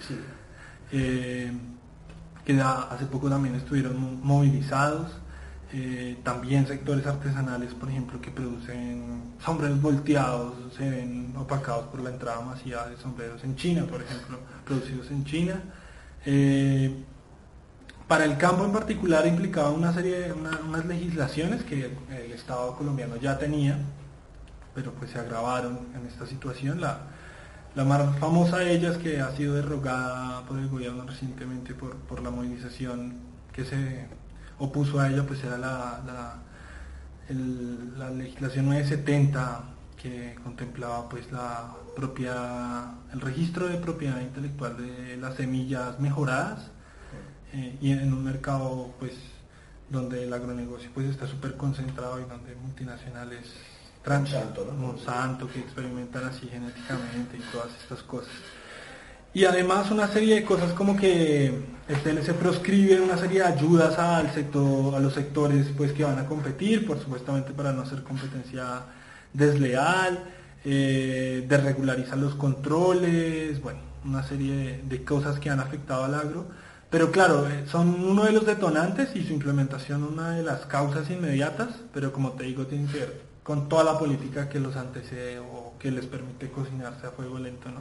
[0.92, 1.52] eh,
[2.56, 5.12] que hace poco también estuvieron movilizados.
[5.72, 12.10] Eh, también sectores artesanales, por ejemplo, que producen sombreros volteados, se ven opacados por la
[12.10, 15.62] entrada masiva de sombreros en China, por ejemplo, producidos en China.
[16.26, 17.04] Eh,
[18.08, 23.14] para el campo en particular implicaba una serie de unas legislaciones que el Estado colombiano
[23.16, 23.78] ya tenía,
[24.74, 26.80] pero pues se agravaron en esta situación.
[26.80, 27.02] La,
[27.74, 32.30] la más famosa de ellas que ha sido derogada por el gobierno recientemente por, la
[32.30, 33.14] movilización
[33.52, 34.06] que se
[34.58, 36.00] opuso a ella, pues era la,
[37.28, 39.60] la, legislación 970
[39.96, 46.70] que contemplaba pues la propia el registro de propiedad intelectual de las semillas mejoradas
[47.52, 49.12] eh, y en un mercado pues
[49.90, 53.52] donde el agronegocio pues está súper concentrado y donde multinacionales
[54.06, 54.72] Monsanto, ¿no?
[54.72, 58.32] Monsanto, que experimentan así genéticamente y todas estas cosas.
[59.32, 61.52] Y además una serie de cosas como que
[61.88, 66.18] este, se proscribe una serie de ayudas al sector, a los sectores pues, que van
[66.18, 68.82] a competir, por supuestamente para no hacer competencia
[69.32, 70.24] desleal,
[70.64, 71.46] eh,
[72.16, 76.46] los controles, bueno, una serie de, cosas que han afectado al agro.
[76.90, 81.08] Pero claro, eh, son uno de los detonantes y su implementación una de las causas
[81.08, 85.40] inmediatas, pero como te digo, tienen que ver con toda la política que los antecede
[85.40, 87.80] o que les permite cocinarse a fuego lento, ¿no?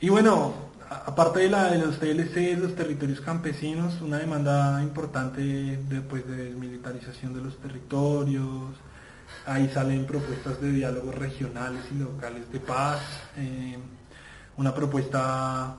[0.00, 0.54] Y bueno,
[0.88, 5.42] aparte de, la, de los TLC, los territorios campesinos, una demanda importante
[5.88, 8.76] después de desmilitarización de los territorios,
[9.44, 13.00] ahí salen propuestas de diálogos regionales y locales de paz,
[13.38, 13.76] eh,
[14.56, 15.78] una propuesta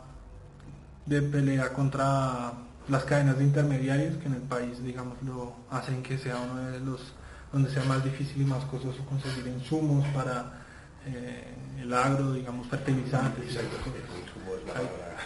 [1.05, 2.51] de pelea contra
[2.89, 6.81] las cadenas de intermediarios que en el país, digamos, lo hacen que sea uno de
[6.81, 7.13] los
[7.51, 10.61] donde sea más difícil y más costoso conseguir insumos para
[11.05, 13.57] eh, el agro, digamos, fertilizantes.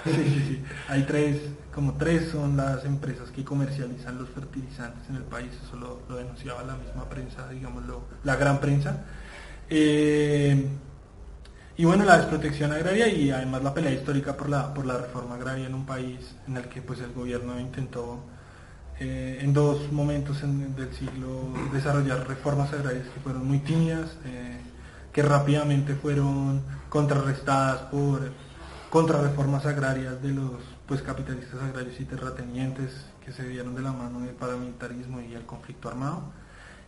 [0.06, 1.42] Hay, hay tres,
[1.74, 6.64] como tres son las empresas que comercializan los fertilizantes en el país, eso lo, denunciaba
[6.64, 9.04] la misma prensa, digámoslo, la gran prensa.
[9.70, 10.68] Eh,
[11.78, 15.36] y bueno, la desprotección agraria y además la pelea histórica por la, por la reforma
[15.36, 18.24] agraria en un país en el que pues el gobierno intentó
[19.00, 24.60] eh, en dos momentos del siglo desarrollar reformas agrarias que fueron muy tímidas, eh,
[25.12, 28.32] que rápidamente fueron contrarrestadas por
[28.90, 32.92] contrarreformas agrarias de los pues capitalistas agrarios y terratenientes
[33.26, 36.32] que se dieron de la mano del paramilitarismo y el conflicto armado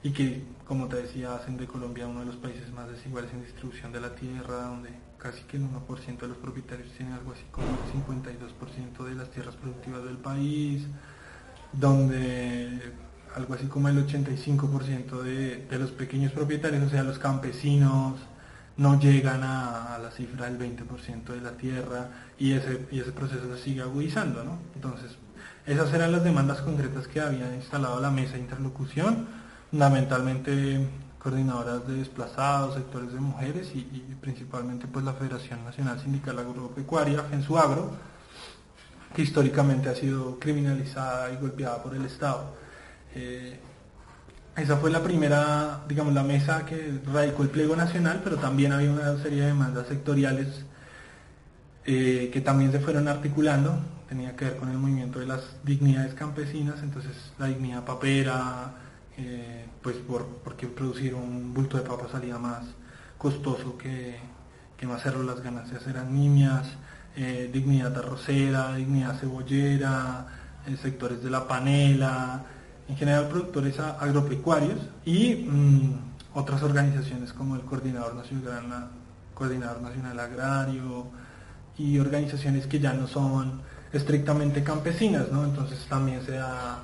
[0.04, 3.44] y que, como te decía, hacen de Colombia uno de los países más desiguales en
[3.44, 7.44] distribución de la tierra, donde casi que el 1% de los propietarios tienen algo así
[7.52, 10.86] como el 52% de las tierras productivas del país,
[11.74, 12.94] donde
[13.36, 18.16] algo así como el 85% de, de los pequeños propietarios, o sea, los campesinos,
[18.78, 23.44] no llegan a, la cifra del 20% de la tierra y ese, y ese proceso
[23.56, 24.44] se sigue agudizando.
[24.44, 24.60] ¿no?
[24.76, 25.18] Entonces,
[25.66, 29.28] esas eran las demandas concretas que había instalado la mesa de interlocución
[29.72, 30.88] fundamentalmente
[31.20, 33.82] coordinadoras de desplazados, sectores de mujeres y,
[34.22, 37.92] principalmente pues la Federación Nacional Sindical Agropecuaria, Agro,
[39.16, 42.56] que históricamente ha sido criminalizada y golpeada por el Estado.
[43.16, 43.60] Eh,
[44.56, 48.92] esa fue la primera, digamos, la mesa que radicó el pliego nacional, pero también había
[48.92, 50.48] una serie de demandas sectoriales
[51.86, 56.16] eh, que también se fueron articulando, tenía que ver con el movimiento de las dignidades
[56.16, 58.74] campesinas, entonces la dignidad papera,
[59.18, 62.66] eh, pues por, porque producir un bulto de papa salía más
[63.18, 64.18] costoso que,
[64.76, 66.68] que hacerlo, las ganancias eran nimias,
[67.20, 70.28] eh, dignidad arrocera, dignidad cebollera,
[70.68, 72.46] eh, sectores de la panela,
[72.88, 76.00] en general productores agropecuarios y mm,
[76.36, 78.90] otras organizaciones como el Coordinador Nacional,
[79.34, 81.08] Coordinador Nacional Agrario
[81.80, 85.44] y organizaciones que ya no son estrictamente campesinas, ¿no?
[85.44, 86.84] entonces también se da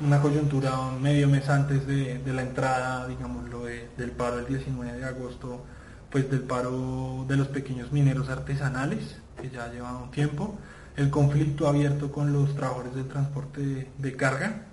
[0.00, 5.64] una coyuntura medio mes antes de, la entrada, digámoslo, del paro del 19 de agosto,
[6.10, 10.58] pues del paro de los pequeños mineros artesanales, que ya lleva un tiempo,
[10.96, 14.66] el conflicto abierto con los trabajadores del transporte de, carga,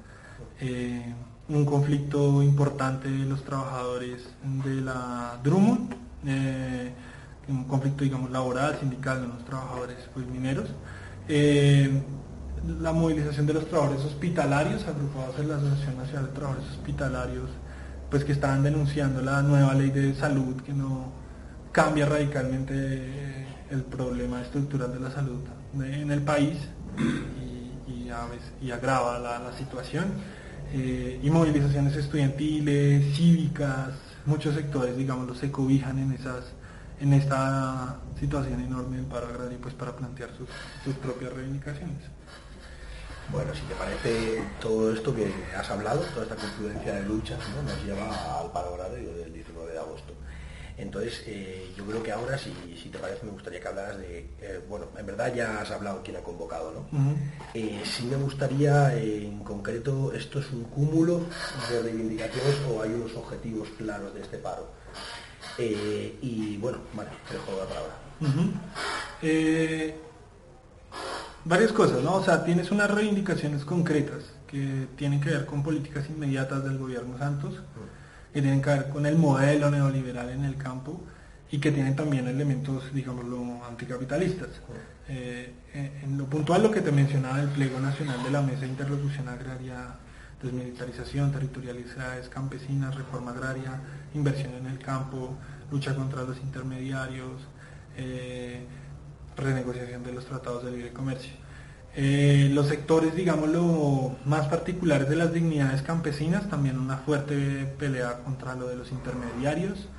[0.60, 1.14] eh,
[1.50, 4.28] un conflicto importante de los trabajadores
[4.66, 5.94] de la Drummond,
[6.26, 6.92] eh,
[7.48, 10.70] un conflicto, digamos, laboral, sindical de los trabajadores pues, mineros.
[11.30, 12.02] Eh,
[12.82, 17.50] la movilización de los trabajadores hospitalarios, agrupados en la Asociación Nacional de Trabajadores Hospitalarios,
[18.10, 21.12] pues que estaban denunciando la nueva ley de salud que no
[21.78, 25.42] cambia radicalmente eh, el problema estructural de la salud
[25.76, 26.58] en el país
[27.88, 30.06] y, agrava la, situación.
[30.74, 33.90] Eh, y movilizaciones estudiantiles, cívicas,
[34.26, 36.46] muchos sectores, digamos, se cobijan en esas
[37.00, 40.32] en esta situación enorme del paro agrario pues para plantear
[40.84, 42.02] sus propias reivindicaciones.
[43.32, 47.84] Bueno, si te parece todo esto que has hablado, toda esta confluencia de luchas, nos
[47.86, 50.14] lleva al paro agrario del 19 de agosto.
[50.78, 52.52] Entonces, eh, yo creo que ahora, si,
[52.92, 56.18] te parece, me gustaría que hablaras de, eh, bueno, en verdad ya has hablado quién
[56.18, 57.16] ha convocado, ¿no?
[57.54, 61.22] Eh, sí me gustaría, en concreto, ¿esto es un cúmulo
[61.72, 64.78] de reivindicaciones o hay unos objetivos claros de este paro?
[65.60, 67.96] y bueno, vale, te dejo la palabra
[71.48, 72.16] varias cosas, ¿no?
[72.16, 77.18] O sea, tienes unas reivindicaciones concretas que tienen que ver con políticas inmediatas del gobierno
[77.18, 77.56] Santos,
[78.38, 81.02] que tienen que ver con el modelo neoliberal en el campo
[81.50, 84.50] y que tienen también elementos, digámoslo, anticapitalistas.
[85.10, 88.60] Eh, eh, en lo puntual, lo que te mencionaba el pliego nacional de la Mesa
[88.60, 89.96] de Interlocución Agraria,
[90.40, 93.82] desmilitarización, territorialidades campesinas, reforma agraria,
[94.14, 95.36] inversión en el campo,
[95.72, 97.42] lucha contra los intermediarios,
[97.98, 98.68] eh,
[99.36, 101.34] renegociación de los tratados de libre comercio.
[102.00, 108.54] Eh, los sectores, digámoslo, más particulares de las dignidades campesinas, también una fuerte pelea contra
[108.54, 109.90] lo de los intermediarios,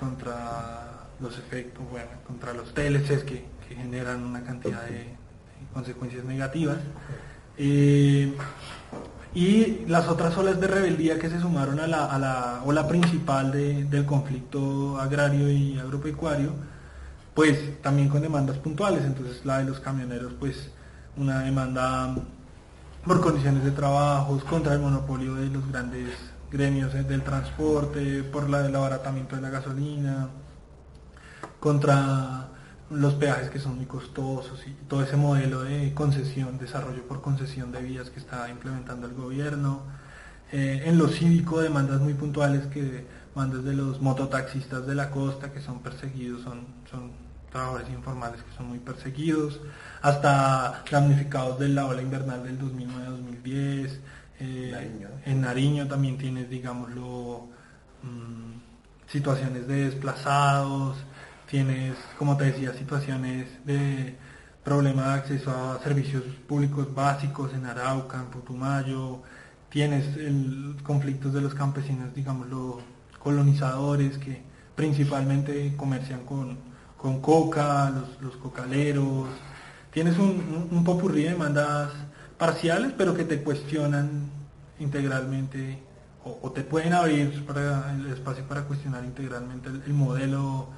[0.00, 5.16] contra los efectos, bueno, contra los TLCs que, generan una cantidad de,
[5.74, 6.78] consecuencias negativas.
[7.58, 8.34] Eh,
[9.34, 14.98] y las otras olas de rebeldía que se sumaron a la, ola principal del conflicto
[14.98, 16.54] agrario y agropecuario,
[17.34, 19.04] pues también con demandas puntuales.
[19.04, 20.70] Entonces la de los camioneros, pues
[21.16, 22.14] una demanda
[23.04, 26.08] por condiciones de trabajo, contra el monopolio de los grandes
[26.50, 30.28] gremios del transporte, por la, el abaratamiento de la gasolina,
[31.60, 32.48] contra
[32.90, 37.72] los peajes que son muy costosos y todo ese modelo de concesión, desarrollo por concesión
[37.72, 39.82] de vías que está implementando el gobierno.
[40.52, 45.52] Eh, en lo cívico, demandas muy puntuales que van desde los mototaxistas de la costa
[45.52, 47.10] que son perseguidos, son, son
[47.54, 49.60] trabajadores informales que son muy perseguidos,
[50.02, 54.00] hasta damnificados de la ola invernal del 2009-2010.
[54.40, 57.46] Eh, en Nariño también tienes, digámoslo,
[58.02, 60.96] mm, situaciones de desplazados,
[61.48, 64.16] tienes, como te decía, situaciones de
[64.64, 69.22] problema de acceso a servicios públicos básicos en Arauca, en Putumayo,
[69.68, 72.80] tienes el, conflictos de los campesinos, digámoslo,
[73.20, 74.42] colonizadores que
[74.74, 76.73] principalmente comercian con,
[77.04, 77.92] con coca,
[78.22, 79.28] los, cocaleros,
[79.92, 81.92] tienes un, un, popurrí de demandas
[82.38, 84.30] parciales, pero que te cuestionan
[84.78, 85.82] integralmente
[86.24, 90.68] o, te pueden abrir para el espacio para cuestionar integralmente el modelo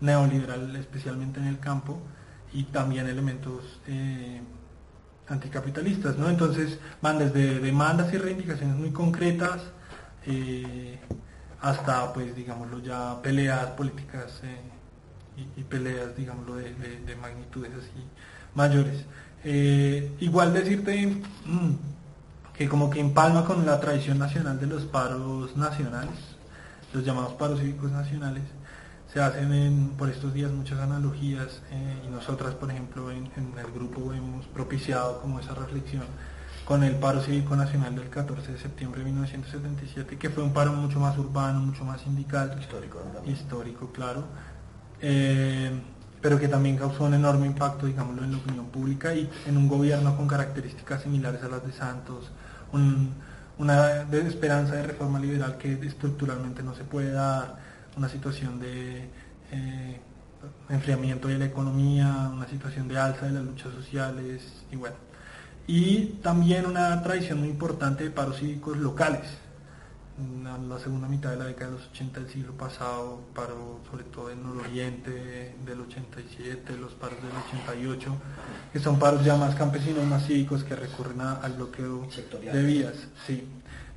[0.00, 2.00] neoliberal, especialmente en el campo,
[2.54, 4.40] y también elementos eh,
[5.28, 6.30] anticapitalistas, ¿no?
[6.30, 9.60] Entonces van desde demandas y reivindicaciones muy concretas
[10.24, 10.98] eh,
[11.60, 14.40] hasta, pues, digámoslo, ya peleas políticas
[15.56, 18.04] y, peleas, digámoslo, de, magnitudes así
[18.54, 19.04] mayores.
[20.20, 21.72] igual decirte mm,
[22.56, 26.16] que como que empalma con la tradición nacional de los paros nacionales,
[26.92, 28.44] los llamados paros cívicos nacionales,
[29.14, 34.12] se hacen por estos días muchas analogías eh, y nosotras, por ejemplo, en, el grupo
[34.12, 36.02] hemos propiciado como esa reflexión
[36.64, 40.72] con el paro cívico nacional del 14 de septiembre de 1977, que fue un paro
[40.72, 42.56] mucho más urbano, mucho más sindical.
[42.58, 44.24] Histórico, Histórico, claro.
[45.00, 45.70] Eh,
[46.20, 49.68] pero que también causó un enorme impacto, digámoslo, en la opinión pública y en un
[49.68, 52.30] gobierno con características similares a las de Santos,
[53.58, 57.58] una esperanza de reforma liberal que estructuralmente no se puede dar,
[57.96, 59.08] una situación de
[59.52, 60.00] eh,
[60.68, 64.96] enfriamiento de la economía, una situación de alza de las luchas sociales y bueno.
[65.66, 69.22] Y también una tradición muy importante de paros cívicos locales.
[70.16, 74.04] En la segunda mitad de la década de los 80 del siglo pasado, paro sobre
[74.04, 78.16] todo en el oriente del 87, los paros del 88,
[78.72, 82.06] que son paros ya más campesinos, más cívicos que recurren al bloqueo
[82.52, 82.94] de vías.
[83.26, 83.44] Sí.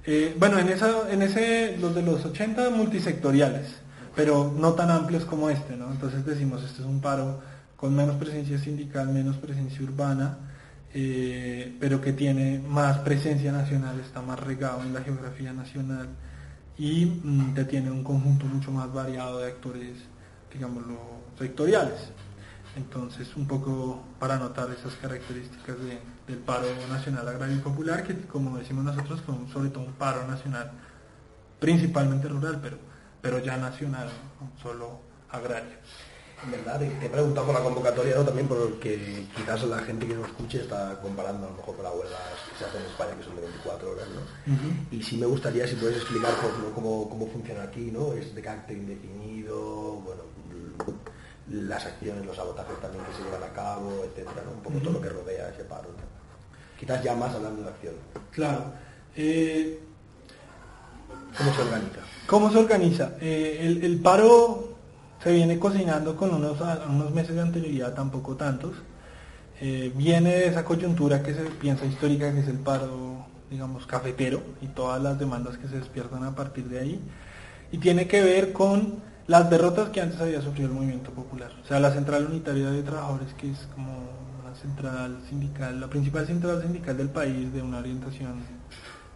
[0.07, 3.76] Eh, bueno, en, esa, en ese, los de los 80 multisectoriales,
[4.15, 5.91] pero no tan amplios como este, ¿no?
[5.91, 7.41] Entonces decimos, este es un paro
[7.76, 10.38] con menos presencia sindical, menos presencia urbana,
[10.94, 16.10] eh, pero que tiene más presencia nacional, está más regado en la geografía nacional
[16.78, 19.98] y mm, te tiene un conjunto mucho más variado de actores,
[20.54, 20.98] digámoslo,
[21.38, 22.12] sectoriales.
[22.76, 25.78] Entonces, un poco para notar esas características
[26.28, 30.28] del paro nacional agrario y popular, que como decimos nosotros, son sobre todo un paro
[30.28, 30.72] nacional
[31.60, 32.78] principalmente rural, pero
[33.22, 34.08] pero ya nacional,
[34.62, 35.76] solo agrario.
[36.44, 38.24] En verdad, te he preguntado por la convocatoria, ¿no?
[38.24, 41.94] también porque quizás la gente que nos escuche está comparando a lo mejor con las
[41.94, 42.22] huelgas
[42.52, 44.56] que se hacen en España, que son de 24 horas, ¿no?
[44.92, 48.14] Y sí me gustaría si puedes explicar pues, cómo, funciona aquí, ¿no?
[48.14, 50.24] Es de carácter indefinido, bueno,
[51.50, 55.02] las acciones, los sabotajes también que se llevan a cabo, etcétera, Un poco todo lo
[55.02, 55.90] que rodea ese paro.
[56.80, 57.96] Quizás ya más hablando de acción.
[58.32, 58.74] Claro.
[59.16, 59.80] Eh,
[61.38, 62.00] ¿Cómo se organiza?
[62.28, 63.12] ¿Cómo se organiza?
[63.20, 64.76] Eh, el, paro
[65.24, 66.57] se viene cocinando con unos,
[66.89, 68.74] unos meses de anterioridad, tampoco tantos.
[69.59, 74.41] Eh, viene de esa coyuntura que se piensa histórica, que es el paro, digamos, cafetero
[74.61, 76.99] y todas las demandas que se despiertan a partir de ahí.
[77.72, 81.51] Y tiene que ver con las derrotas que antes había sufrido el movimiento popular.
[81.63, 83.91] O sea, la Central Unitaria de Trabajadores, que es como
[84.47, 88.36] la central sindical, la principal central sindical del país, de una orientación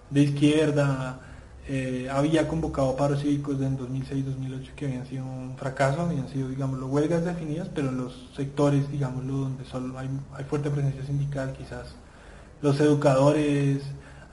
[0.10, 1.20] de izquierda,
[1.68, 6.88] eh, había convocado paros cívicos en 2006-2008 que habían sido un fracaso, habían sido, digámoslo,
[6.88, 10.10] huelgas definidas, pero los sectores, digámoslo, donde solo hay,
[10.50, 11.96] fuerte presencia sindical, quizás
[12.62, 13.84] los educadores,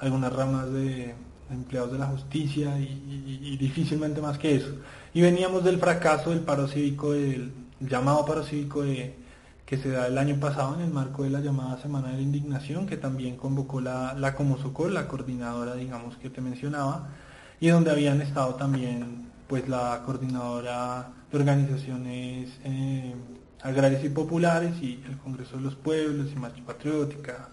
[0.01, 1.15] algunas ramas de,
[1.51, 4.75] empleados de la justicia y, difícilmente más que eso.
[5.13, 8.83] Y veníamos del fracaso del paro cívico, del llamado paro cívico
[9.69, 12.23] que se da el año pasado en el marco de la llamada Semana de la
[12.23, 17.09] Indignación, que también convocó la, la Comosocol, la coordinadora, digamos, que te mencionaba,
[17.61, 23.15] y donde habían estado también pues la coordinadora de organizaciones eh,
[23.61, 27.51] agrarias y populares y el Congreso de los Pueblos y Marcha Patriótica.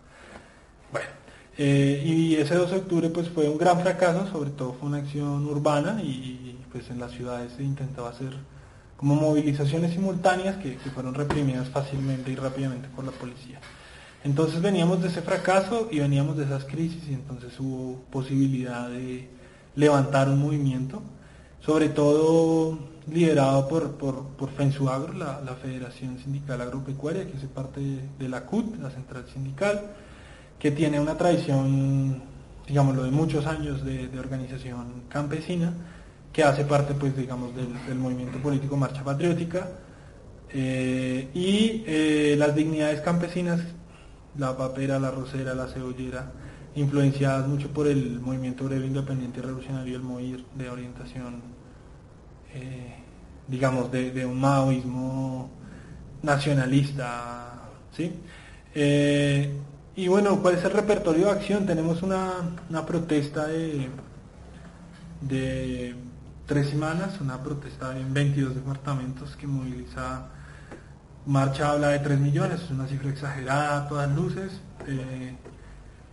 [0.93, 1.09] Bueno,
[1.57, 4.99] eh, y ese 2 de octubre pues fue un gran fracaso, sobre todo fue una
[4.99, 8.37] acción urbana y pues en las ciudades se intentaba hacer
[9.05, 13.59] como movilizaciones simultáneas que, que fueron reprimidas fácilmente y rápidamente por la policía.
[14.23, 19.29] Entonces veníamos de ese fracaso y veníamos de esas crisis y entonces hubo posibilidad de
[19.75, 21.03] levantar un movimiento,
[21.63, 27.79] sobre todo liderado por, por, por FENSUAGRO, la, la, Federación Sindical Agropecuaria, que es parte
[28.17, 29.91] de, la CUT, la Central Sindical,
[30.57, 32.23] que tiene una tradición,
[32.67, 35.73] digámoslo, de muchos años de, organización campesina,
[36.35, 39.69] que hace parte, pues, digamos, del, movimiento político Marcha Patriótica,
[40.51, 43.61] eh, y eh, las dignidades campesinas,
[44.37, 46.33] la papera, la rosera, la cebollera,
[46.75, 51.41] influenciadas mucho por el movimiento obrero independiente y revolucionario, el MOIR, de orientación
[52.53, 52.95] eh,
[53.47, 55.49] digamos, de, un maoísmo
[56.21, 58.11] nacionalista, ¿sí?
[59.95, 61.65] Y bueno, ¿cuál es el repertorio de acción?
[61.65, 62.51] Tenemos una,
[62.85, 63.87] protesta de,
[65.21, 65.95] de
[66.45, 70.27] tres semanas, una protesta en 22 departamentos que moviliza,
[71.25, 74.61] Marcha habla de 3 millones, es una cifra exagerada a todas luces.
[74.87, 75.35] Eh,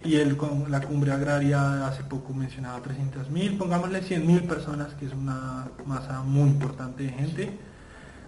[0.05, 0.37] y el,
[0.69, 6.49] la cumbre agraria hace poco mencionaba 300.000, pongámosle 100.000 personas, que es una masa muy
[6.49, 7.59] importante de gente,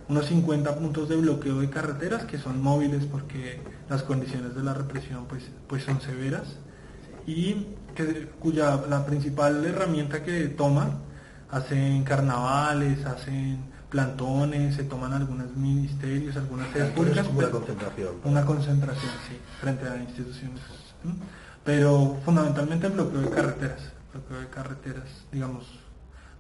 [0.09, 4.75] unos 50 puntos de bloqueo de carreteras que son móviles porque las condiciones de la
[4.75, 6.59] represión pues, pues son severas
[7.27, 10.99] y que, cuya la principal herramienta que toman
[11.55, 17.27] hacen carnavales, hacen plantones, se toman algunos ministerios, algunas sedes públicas.
[17.35, 18.11] Una concentración.
[18.25, 20.61] Una concentración, sí, frente a instituciones
[21.65, 23.81] pero fundamentalmente el bloqueo de carreteras,
[24.13, 25.65] bloqueo de carreteras, digamos,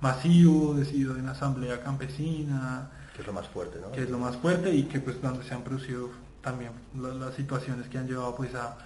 [0.00, 2.90] masivo, decidido de una asamblea campesina.
[3.14, 3.90] Que es lo más fuerte, ¿no?
[3.92, 6.10] Que es lo más fuerte y que pues donde se han producido
[6.42, 8.76] también las, situaciones que han llevado pues a,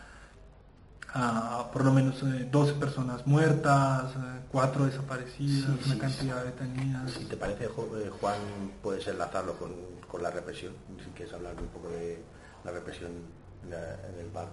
[1.14, 4.12] a por lo menos 12 eh, personas muertas,
[4.50, 7.12] 4 eh, desaparecidas, una cantidad de detenidas.
[7.12, 8.38] Si te parece, eh, Juan,
[8.82, 9.72] puedes enlazarlo con,
[10.10, 12.22] con la represión, si quieres hablar un poco de
[12.64, 13.12] la represión
[13.64, 14.48] en el bar.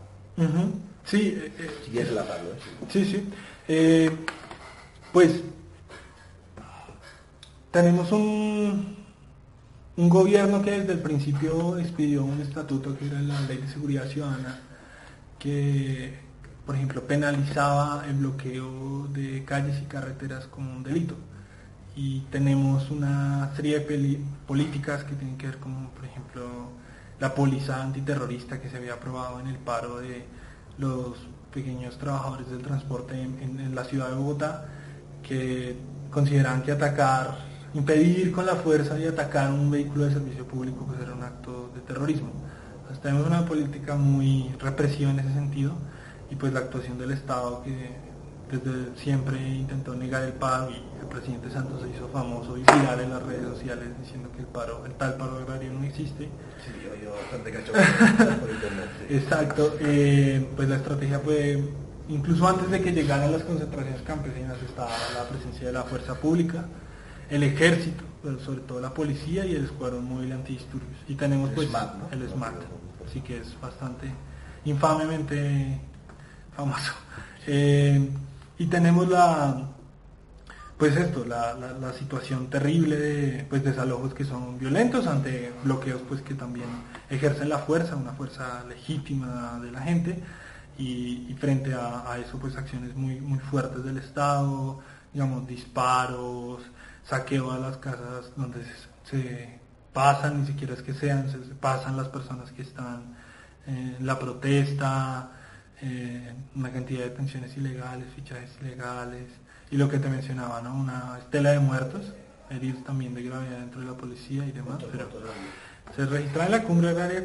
[1.06, 2.90] Sí, eh, eh, si quieres ¿eh?
[2.90, 4.10] Sí, sí.
[5.14, 5.42] pues
[7.72, 8.98] tenemos un,
[9.96, 14.08] un gobierno que desde el principio expidió un estatuto que era la Ley de Seguridad
[14.08, 14.60] Ciudadana,
[15.40, 16.25] que,
[16.66, 21.16] por ejemplo, penalizaba el bloqueo de calles y carreteras como un delito.
[21.96, 26.44] Y tenemos una serie de políticas que tienen que ver con, por ejemplo,
[27.20, 30.26] la póliza antiterrorista que se había aprobado en el paro de
[30.78, 31.18] los
[31.54, 34.66] pequeños trabajadores del transporte en, la ciudad de Bogotá,
[35.24, 35.78] que
[36.12, 37.38] consideran que atacar,
[37.74, 41.72] impedir con la fuerza y atacar un vehículo de servicio público pues era un acto
[41.74, 42.32] de terrorismo.
[42.80, 45.74] Entonces tenemos una política muy represiva en ese sentido
[46.30, 48.06] y pues la actuación del Estado que
[48.52, 53.00] desde siempre intentó negar el paro y el presidente Santos se hizo famoso y viral
[53.00, 56.30] en las redes sociales diciendo que el paro, el tal paro agrario no existe.
[56.64, 56.72] Sí,
[57.04, 58.90] yo, bastante cacho por internet.
[59.10, 61.64] Exacto, eh, pues la estrategia fue,
[62.08, 66.66] incluso antes de que llegaran las concentraciones campesinas estaba la presencia de la fuerza pública,
[67.30, 71.00] el ejército, pero sobre todo la policía y el escuadrón móvil antidisturbios.
[71.08, 71.68] Y tenemos pues
[72.12, 72.56] el SMAT,
[73.08, 74.12] así que es bastante
[74.66, 75.80] infamemente
[76.56, 76.94] famoso.
[77.48, 78.10] Eh,
[78.58, 79.68] y tenemos la,
[80.78, 86.34] pues esto, la, situación terrible de pues, desalojos que son violentos ante bloqueos pues que
[86.34, 86.68] también
[87.10, 90.22] ejercen la fuerza, una fuerza legítima de la gente
[90.78, 94.80] y, frente a, eso pues acciones muy, muy fuertes del Estado,
[95.14, 96.62] digamos disparos,
[97.06, 98.60] saqueo a las casas donde
[99.10, 99.60] se,
[99.94, 103.16] pasan, ni siquiera es que sean, se, pasan las personas que están
[103.66, 105.32] en la protesta,
[105.88, 109.28] eh, una cantidad de pensiones ilegales, fichajes ilegales,
[109.70, 110.74] y lo que te mencionaba, ¿no?
[110.74, 112.14] Una estela de muertos,
[112.50, 115.08] heridos también de gravedad dentro de la policía y demás, pero
[115.96, 117.24] se registra en la cumbre agraria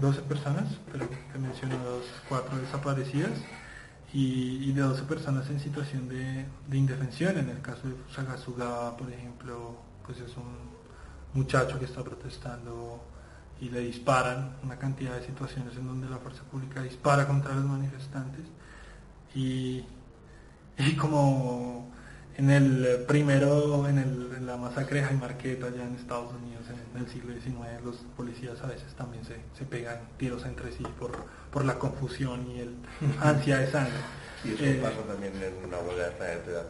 [0.00, 3.38] 12 personas, pero te menciono dos, cuatro desaparecidas
[4.12, 6.44] y, de 12 personas en situación de,
[6.76, 7.38] indefensión.
[7.38, 10.76] En el caso de Sagasugaba, por ejemplo, pues es un
[11.34, 13.00] muchacho que está protestando
[13.60, 17.64] y le disparan una cantidad de situaciones en donde la fuerza pública dispara contra los
[17.64, 18.44] manifestantes
[19.34, 19.84] y,
[20.98, 21.90] como
[22.36, 27.08] en el primero, en, el, la masacre de Marqueta allá en Estados Unidos en el
[27.08, 31.12] siglo XIX, los policías a veces también se, se pegan tiros entre sí por,
[31.50, 32.74] por la confusión y el
[33.22, 34.00] ansia de sangre.
[34.46, 36.12] Y eso eh, pasa también en una huelga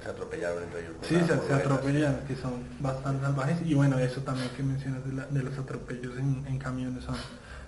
[0.03, 0.95] se atropellaron entre ellos.
[1.03, 3.59] Sí, se, atropellan, que son bastante salvajes.
[3.65, 7.17] Y bueno, eso también que mencionas de, los atropellos en, camiones son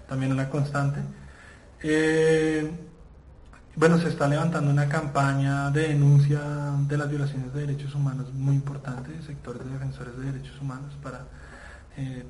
[0.08, 1.00] también una constante.
[1.82, 2.70] Eh,
[3.76, 6.40] bueno, se está levantando una campaña de denuncia
[6.88, 10.94] de las violaciones de derechos humanos muy importante, de sectores de defensores de derechos humanos,
[11.02, 11.26] para
[11.96, 12.24] eh,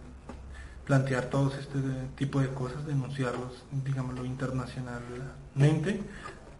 [0.85, 1.79] plantear todos este
[2.17, 6.03] tipo de cosas, denunciarlos, digámoslo, internacionalmente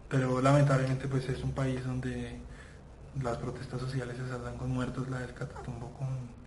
[0.09, 2.39] pero lamentablemente pues es un país donde
[3.21, 6.39] las protestas sociales se saldan con muertos, la del Catatumbo con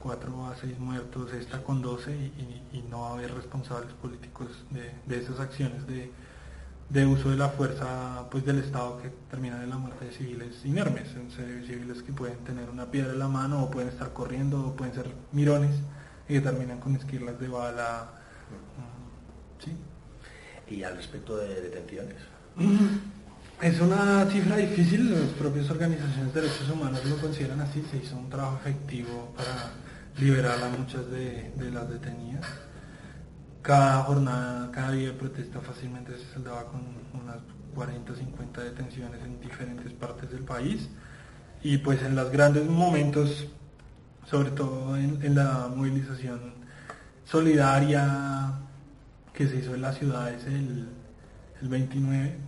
[0.00, 5.18] 4 a 6 muertos, esta con 12 y, no va a haber responsables políticos de,
[5.18, 10.06] esas acciones de, uso de la fuerza pues del Estado que terminan en la muerte
[10.06, 11.08] de civiles inermes,
[11.66, 14.94] civiles que pueden tener una piedra en la mano o pueden estar corriendo o pueden
[14.94, 15.76] ser mirones
[16.28, 18.10] y que terminan con esquirlas de bala.
[19.64, 19.76] ¿sí?
[20.74, 22.37] ¿Y al respecto de detenciones?
[23.62, 28.16] Es una cifra difícil, las propias organizaciones de derechos humanos lo consideran así, se hizo
[28.16, 29.70] un trabajo efectivo para
[30.18, 32.44] liberar a muchas de, las detenidas.
[33.62, 36.80] Cada jornada, cada día de protesta fácilmente se saldaba con
[37.20, 37.38] unas
[37.76, 40.88] 40 o 50 detenciones en diferentes partes del país
[41.62, 43.46] y pues en los grandes momentos,
[44.28, 46.54] sobre todo en, la movilización
[47.24, 48.52] solidaria
[49.32, 50.88] que se hizo en las ciudades el,
[51.60, 52.47] el 29,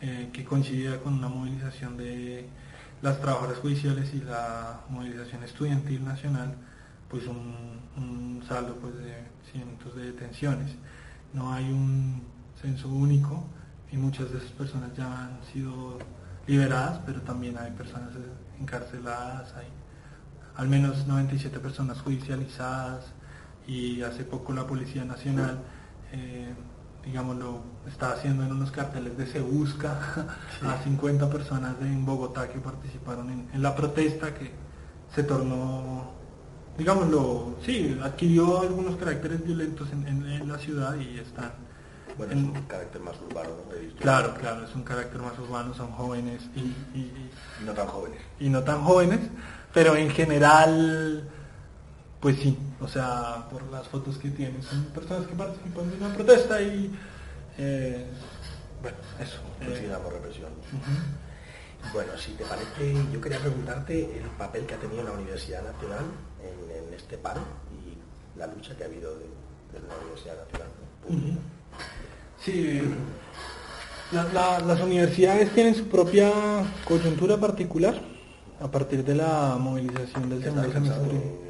[0.00, 2.48] eh, que coincidía con una movilización de
[3.02, 6.54] las trabajadoras judiciales y la movilización estudiantil nacional,
[7.08, 9.14] pues un, saldo pues, de
[9.50, 10.74] cientos de detenciones.
[11.32, 12.22] No hay un
[12.60, 13.44] censo único
[13.92, 15.98] y muchas de esas personas ya han sido
[16.46, 18.10] liberadas, pero también hay personas
[18.58, 19.66] encarceladas, hay
[20.56, 23.12] al menos 97 personas judicializadas
[23.66, 25.58] y hace poco la Policía Nacional
[26.12, 26.52] eh,
[27.04, 29.98] digámoslo, está haciendo en unos carteles de Se Busca
[30.62, 34.50] a 50 personas en Bogotá que participaron en, la protesta que
[35.14, 36.12] se tornó,
[36.78, 41.52] digámoslo, sí, adquirió algunos caracteres violentos en, la ciudad y están...
[42.18, 43.50] Bueno, es un carácter más urbano.
[43.98, 47.30] Claro, claro, es un carácter más urbano, son jóvenes y, y
[47.64, 48.20] no tan jóvenes.
[48.38, 49.20] Y no tan jóvenes,
[49.72, 51.28] pero en general
[52.20, 56.14] pues sí, o sea, por las fotos que tienen, son personas que participan de una
[56.14, 56.92] protesta y,
[57.58, 58.06] eh,
[58.82, 59.38] bueno, eso.
[59.58, 60.50] Consideramos represión.
[61.92, 66.04] Bueno, si te parece, yo quería preguntarte el papel que ha tenido la Universidad Nacional
[66.42, 67.40] en, este paro
[67.72, 69.26] y la lucha que ha habido de,
[69.88, 71.38] la Universidad Nacional.
[72.44, 72.82] Sí,
[74.12, 76.30] las universidades tienen su propia
[76.84, 77.94] coyuntura particular
[78.60, 81.40] a partir de la movilización del segundo semestre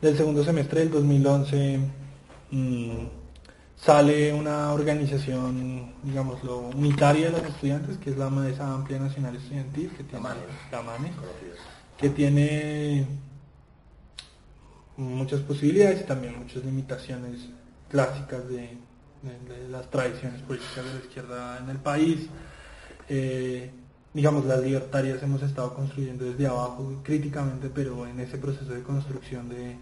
[0.00, 1.80] del segundo semestre del 2011
[2.50, 2.92] mm,
[3.82, 9.90] sale una organización, digámoslo, unitaria de los estudiantes, que es la Mesa Amplia Nacional Estudiantil,
[9.96, 10.24] que tiene,
[11.96, 13.06] que tiene
[14.98, 17.48] muchas posibilidades y también muchas limitaciones
[17.88, 18.76] clásicas de,
[19.70, 22.28] las tradiciones políticas de la izquierda en el país.
[23.08, 23.70] Eh,
[24.12, 29.48] digamos, las libertarias hemos estado construyendo desde abajo críticamente, pero en ese proceso de construcción
[29.48, 29.76] de,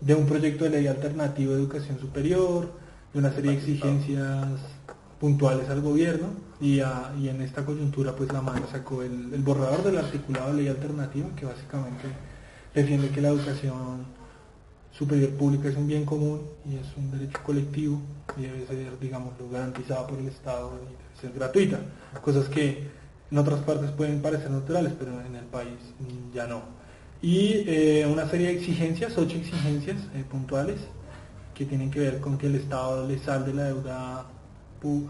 [0.00, 4.60] de un proyecto de ley alternativo de educación superior, de una serie de exigencias
[5.20, 6.28] puntuales al gobierno
[6.60, 11.28] y, en esta coyuntura pues la mano sacó el, borrador del articulado de ley alternativa
[11.36, 12.08] que básicamente
[12.74, 14.04] defiende que la educación
[14.92, 18.00] superior pública es un bien común y es un derecho colectivo
[18.36, 21.80] y debe ser digamos garantizado por el Estado y debe ser gratuita,
[22.22, 22.88] cosas que
[23.30, 25.78] en otras partes pueden parecer naturales pero en el país
[26.34, 26.62] ya no.
[27.22, 30.78] Y eh, una serie de exigencias, ocho exigencias eh, puntuales
[31.60, 34.24] que tienen que ver con que el Estado le salde la deuda,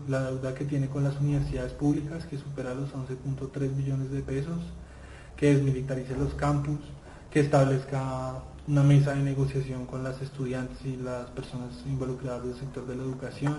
[0.08, 4.58] la deuda que tiene con las universidades públicas, que supera los 11.3 billones de pesos,
[5.36, 6.80] que desmilitarice los campus,
[7.30, 12.84] que establezca una mesa de negociación con las estudiantes y las personas involucradas del sector
[12.84, 13.58] de la educación,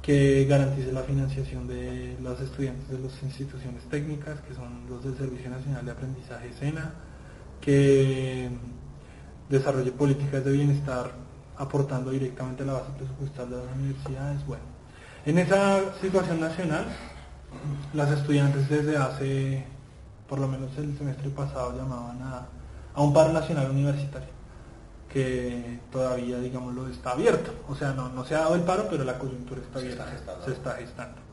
[0.00, 5.14] que garantice la financiación de los estudiantes de las instituciones técnicas, que son los del
[5.14, 6.94] Servicio Nacional de Aprendizaje SENA,
[7.60, 8.48] que
[9.50, 11.27] desarrolle políticas de bienestar
[11.58, 14.46] aportando directamente a la base presupuestal de las universidades.
[14.46, 14.62] Bueno,
[15.26, 16.86] en esa situación nacional,
[17.92, 19.64] las estudiantes desde hace,
[20.28, 22.46] por lo menos el semestre pasado, llamaban a,
[22.96, 24.28] un paro nacional universitario,
[25.12, 27.52] que todavía, digámoslo, está abierto.
[27.68, 30.06] O sea, no, no se ha dado el paro, pero la coyuntura está abierta,
[30.44, 31.28] se está gestando.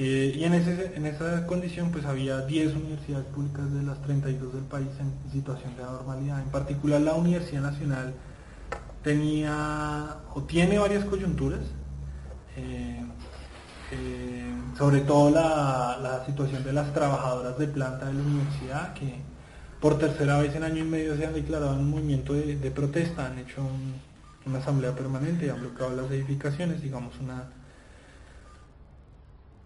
[0.00, 4.54] Eh, y en, ese, en esa condición pues había 10 universidades públicas de las 32
[4.54, 6.40] del país en situación de anormalidad.
[6.40, 8.14] En particular la Universidad Nacional
[9.02, 11.60] tenía o tiene varias coyunturas,
[12.56, 13.02] eh,
[13.92, 19.14] eh, sobre todo la, situación de las trabajadoras de planta de la universidad, que
[19.80, 23.26] por tercera vez en año y medio se han declarado en un movimiento de, protesta,
[23.26, 23.62] han hecho
[24.44, 27.48] una asamblea permanente, y han bloqueado las edificaciones, digamos una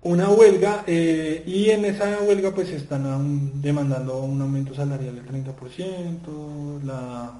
[0.05, 6.83] una huelga eh, y en esa huelga pues están demandando un aumento salarial del 30%,
[6.83, 7.33] la,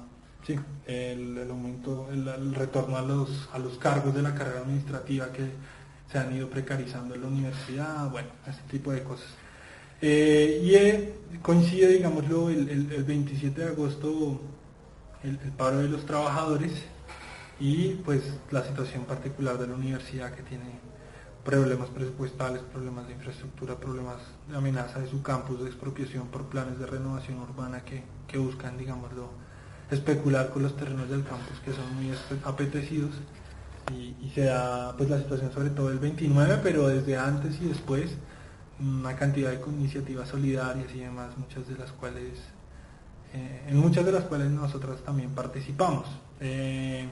[0.45, 5.49] sí, el, aumento, el, retorno a los, a los cargos de la carrera administrativa que
[6.11, 9.29] se han ido precarizando en la universidad, bueno, este tipo de cosas.
[10.01, 14.41] Eh, y eh, coincide, digámoslo, el, el, 27 de agosto
[15.23, 16.73] el, paro de los trabajadores
[17.59, 18.21] y pues
[18.51, 20.65] la situación particular de la universidad que tiene
[21.45, 24.17] problemas presupuestales, problemas de infraestructura, problemas
[24.49, 28.77] de amenaza de su campus, de expropiación por planes de renovación urbana que, que buscan,
[28.77, 29.29] digámoslo,
[29.93, 32.11] especular con los terrenos del campus que son muy
[32.43, 33.11] apetecidos
[33.91, 38.11] y, se da pues la situación sobre todo el 29, pero desde antes y después
[38.79, 42.39] una cantidad de iniciativas solidarias y demás, muchas de las cuales,
[43.33, 46.07] eh, en muchas de las cuales nosotros también participamos.
[46.39, 47.07] Eh,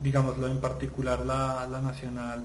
[0.00, 2.44] digámoslo en particular la, Nacional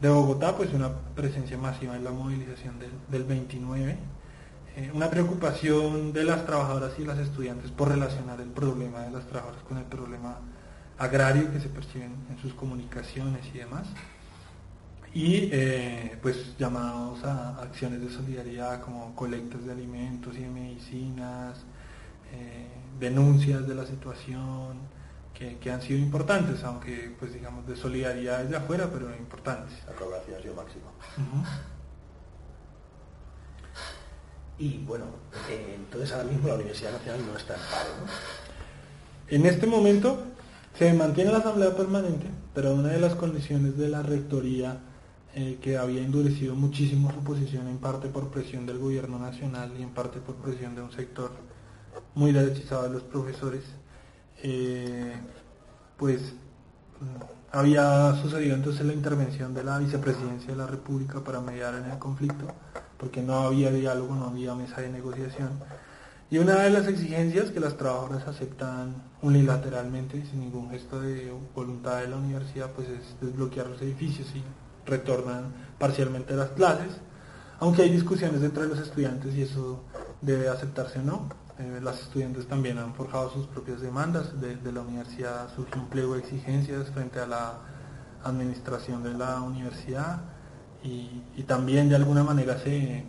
[0.00, 3.98] de Bogotá, pues una presencia masiva en la movilización del, del 29
[4.76, 9.24] eh, una preocupación de las trabajadoras y las estudiantes por relacionar el problema de las
[9.26, 10.38] trabajadoras con el problema
[10.98, 13.86] agrario que se perciben en sus comunicaciones y demás.
[15.12, 21.58] Y eh, pues llamados a acciones de solidaridad como colectas de alimentos y de medicinas,
[22.32, 22.66] eh,
[22.98, 24.78] denuncias de la situación,
[25.34, 29.72] que, han sido importantes, aunque pues digamos de solidaridad desde afuera, pero importantes.
[29.86, 30.86] La colaboración ha sido máxima.
[34.58, 35.06] Y bueno,
[35.50, 37.90] eh, entonces ahora mismo la Universidad Nacional no está en paro.
[39.28, 40.22] En este momento
[40.78, 44.78] se mantiene la Asamblea Permanente, pero una de las condiciones de la Rectoría
[45.34, 49.82] eh, que había endurecido muchísimo su posición en parte por presión del gobierno nacional y
[49.82, 51.32] en parte por presión de un sector
[52.14, 53.64] muy derechizado de los profesores,
[54.42, 55.14] eh,
[55.96, 56.34] pues
[57.50, 61.98] había sucedido entonces la intervención de la vicepresidencia de la República para mediar en el
[61.98, 62.46] conflicto
[63.04, 65.50] porque no había diálogo, no había mesa de negociación.
[66.30, 72.00] Y una de las exigencias que las trabajadoras aceptan unilateralmente, sin ningún gesto de voluntad
[72.00, 74.42] de la universidad, pues es desbloquear los edificios y
[74.88, 76.96] retornan parcialmente las clases,
[77.60, 79.84] aunque hay discusiones entre los estudiantes y eso
[80.22, 81.28] debe aceptarse o no.
[81.58, 86.14] Eh, las estudiantes también han forjado sus propias demandas, de, la universidad surgió un pliego
[86.14, 87.58] de exigencias frente a la
[88.24, 90.33] administración de la universidad
[90.84, 93.04] y, también de alguna manera se,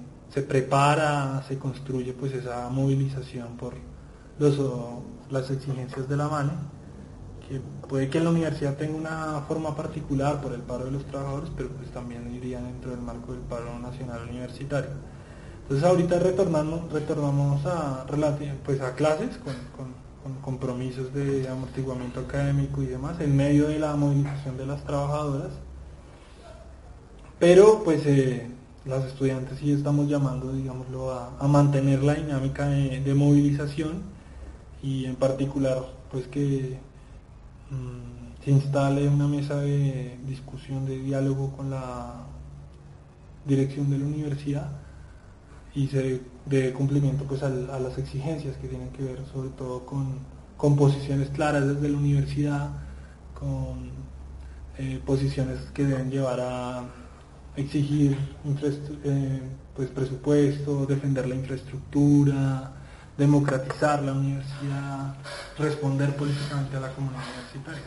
[0.47, 3.73] prepara, se construye pues esa movilización por
[4.39, 4.59] los,
[5.29, 6.51] las exigencias de la MANE,
[7.47, 11.51] que puede que la universidad tenga una forma particular por el paro de los trabajadores,
[11.55, 14.91] pero pues también iría dentro del marco del paro nacional universitario.
[15.63, 18.05] Entonces ahorita retornamos, retornamos a,
[18.63, 23.95] pues a clases con, con compromisos de amortiguamiento académico y demás, en medio de la
[23.95, 25.51] movilización de las trabajadoras
[27.39, 28.47] pero pues eh,
[28.85, 34.03] las estudiantes sí estamos llamando, digámoslo, a, mantener la dinámica de, movilización
[34.83, 36.77] y en particular pues que
[37.71, 42.25] mm, se instale una mesa de discusión, de diálogo con la
[43.45, 44.69] dirección de la universidad
[45.73, 50.19] y se dé cumplimiento pues a, las exigencias que tienen que ver sobre todo con,
[50.57, 52.69] con posiciones claras desde la universidad,
[53.33, 53.89] con
[54.77, 56.83] eh, posiciones que deben llevar a
[57.55, 58.17] exigir
[59.03, 59.41] eh,
[59.75, 62.71] pues, presupuesto, defender la infraestructura,
[63.17, 65.15] democratizar la universidad,
[65.57, 67.83] responder políticamente a la comunidad universitaria.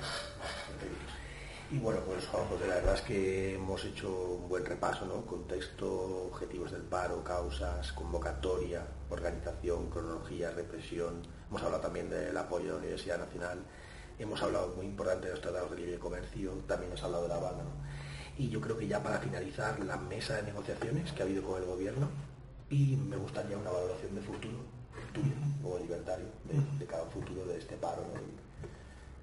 [1.70, 4.08] Y bueno, pues Juan la verdad es que hemos hecho
[4.42, 5.26] un buen repaso, ¿no?
[5.26, 11.20] Contexto, objetivos del paro, causas, convocatoria, organización, cronología, represión.
[11.50, 13.58] Hemos hablado también del apoyo de la Universidad Nacional.
[14.18, 17.38] Hemos hablado muy importante de los tratados de libre comercio, también hemos hablado de la
[17.38, 17.87] banda, ¿no?
[18.38, 21.60] Y yo creo que ya para finalizar la mesa de negociaciones que ha habido con
[21.60, 22.08] el gobierno,
[22.70, 24.58] y me gustaría una valoración de futuro,
[25.12, 26.26] tuyo, como libertario,
[26.78, 28.04] de, cada futuro de este paro,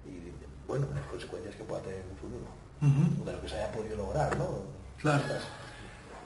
[0.04, 0.32] y,
[0.68, 3.96] bueno, las consecuencias que pueda tener en el futuro, de lo que se haya podido
[3.96, 4.76] lograr, ¿no?
[5.00, 5.22] Claro.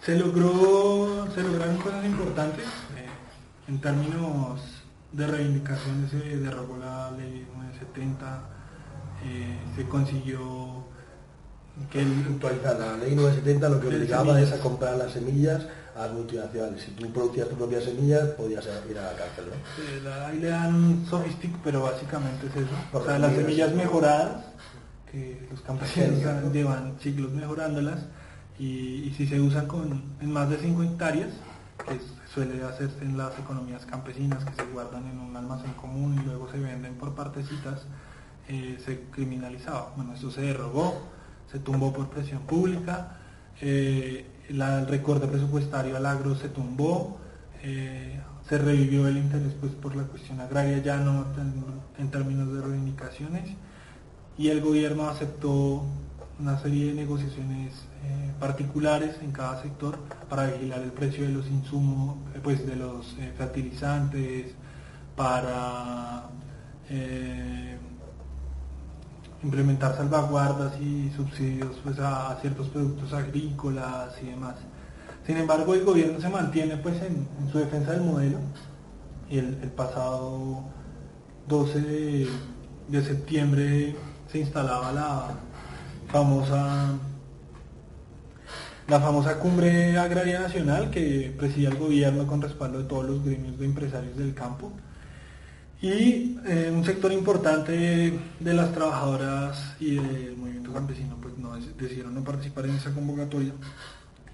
[0.02, 3.06] Se logró, se lograron cosas importantes eh,
[3.68, 4.60] en términos
[5.12, 8.42] de reivindicaciones, se derogó la ley 970,
[9.24, 10.84] eh, se consiguió
[11.88, 15.66] que actualizar la ley 970 lo que obligaba es a comprar las semillas
[15.96, 16.82] a las multinacionales.
[16.82, 19.46] Si tú producías tus propias semillas, podías ir a la cárcel,
[20.04, 20.26] ¿no?
[20.26, 22.74] ahí le dan sofistic, pero básicamente es eso.
[22.92, 24.44] o sea, las semillas mejoradas,
[25.10, 28.00] que los campesinos llevan siglos mejorándolas,
[28.58, 31.30] y, si se usan con, en más de 5 hectáreas,
[31.88, 31.98] que
[32.32, 36.50] suele hacerse en las economías campesinas, que se guardan en un almacén común y luego
[36.50, 37.86] se venden por partecitas,
[38.48, 39.94] eh, se criminalizaba.
[39.96, 41.00] Bueno, eso se derogó
[41.50, 43.16] se tumbó por presión pública,
[43.60, 47.18] eh, el recorte presupuestario al agro se tumbó,
[47.62, 51.26] eh, se revivió el interés pues, por la cuestión agraria ya no
[51.98, 53.50] en, términos de reivindicaciones
[54.38, 55.84] y el gobierno aceptó
[56.40, 59.98] una serie de negociaciones eh, particulares en cada sector
[60.28, 64.54] para vigilar el precio de los insumos, pues de los fertilizantes,
[65.16, 66.30] para
[69.42, 74.56] implementar salvaguardas y subsidios pues, a, ciertos productos agrícolas y demás.
[75.26, 78.38] Sin embargo, el gobierno se mantiene pues, en, su defensa del modelo
[79.28, 80.64] y el, pasado
[81.48, 82.26] 12
[82.88, 83.96] de septiembre
[84.30, 85.26] se instalaba la
[86.08, 86.98] famosa
[88.90, 93.56] la famosa cumbre agraria nacional que presidía el gobierno con respaldo de todos los gremios
[93.56, 94.72] de empresarios del campo.
[95.82, 102.14] Y eh, un sector importante de las trabajadoras y del movimiento campesino pues no decidieron
[102.14, 103.54] no participar en esa convocatoria.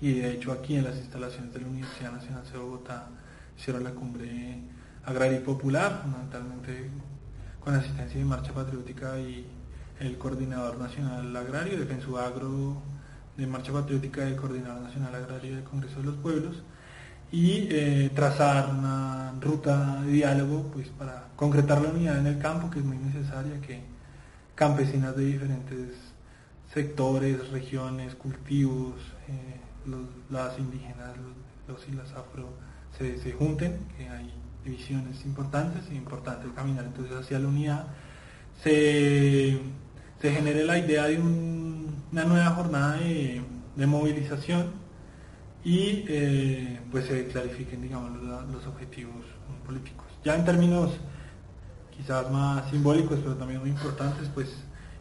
[0.01, 3.09] Y de hecho aquí en las instalaciones de la Universidad Nacional de Bogotá
[3.57, 4.59] hicieron la cumbre
[5.05, 6.91] agraria y popular, fundamentalmente
[7.61, 9.47] con asistencia de Marcha Patriótica y
[10.01, 12.83] el Coordinador Nacional Agrario, Defenso Agro
[13.37, 16.57] de Marcha Patriótica del Coordinador Nacional Agrario del Congreso de los Pueblos
[17.33, 22.71] y eh, trazar una ruta de diálogo pues, para concretar la unidad en el campo,
[22.71, 23.81] que es muy necesaria, que
[24.55, 25.97] campesinas de diferentes
[26.73, 28.95] sectores, regiones, cultivos,
[29.29, 29.61] eh,
[30.31, 31.13] las indígenas,
[31.69, 32.49] los, y las afro,
[32.97, 34.33] se, se, junten, que hay
[34.65, 37.87] divisiones importantes, es importante caminar entonces hacia la unidad.
[38.63, 39.61] Se
[40.21, 43.43] se genere la idea de una nueva jornada de,
[43.87, 44.73] movilización
[45.67, 49.25] y eh, pues se clarifiquen digamos los, objetivos
[49.67, 50.07] políticos.
[50.25, 50.93] Ya en términos
[51.91, 54.49] quizás más simbólicos pero también muy importantes pues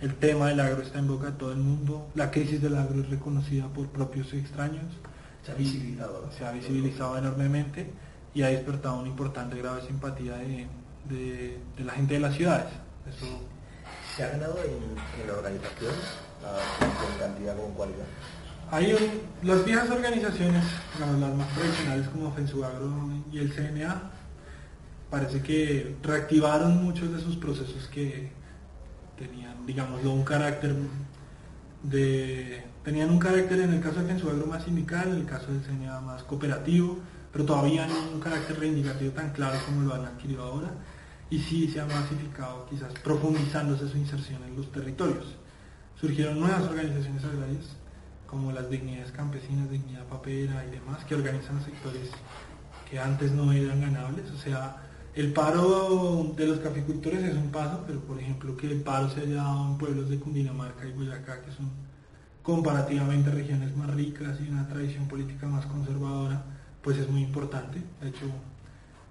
[0.02, 3.00] el tema del agro está en boca de todo el mundo, la crisis del agro
[3.02, 4.86] es reconocida por propios y extraños.
[5.46, 6.32] Se ha visibilizado.
[6.36, 7.92] Se ha visibilizado enormemente
[8.34, 12.74] y ha despertado una importante grave simpatía de, la gente de las ciudades.
[13.08, 13.28] Eso
[14.18, 15.94] ¿Se ha ganado en, la organización,
[16.82, 18.06] en cantidad como cualidad?
[18.72, 18.96] Hay
[19.44, 20.64] las viejas organizaciones,
[21.00, 22.92] las más tradicionales como Fensuagro
[23.32, 24.12] y el CNA,
[25.10, 28.32] parece que reactivaron muchos de sus procesos que
[29.18, 30.76] tenían, digámoslo, un carácter
[31.84, 35.62] de tenían un carácter en el caso de Fensuagro más sindical, en el caso del
[35.62, 37.00] CNA más cooperativo,
[37.32, 40.72] pero todavía no un carácter reivindicativo tan claro como lo han adquirido ahora
[41.30, 45.36] y sí se ha masificado, quizás profundizándose su inserción en los territorios.
[46.00, 47.66] Surgieron nuevas organizaciones agrarias,
[48.28, 52.10] como las dignidades campesinas, dignidad papera y demás, que organizan sectores
[52.90, 54.30] que antes no eran ganables.
[54.32, 54.78] O sea,
[55.14, 59.22] el paro de los caficultores es un paso, pero por ejemplo que el paro se
[59.22, 61.70] haya dado en pueblos de Cundinamarca y Boyacá, que son
[62.44, 66.44] comparativamente regiones más ricas y una tradición política más conservadora,
[66.82, 67.82] pues es muy importante.
[68.02, 68.26] De hecho,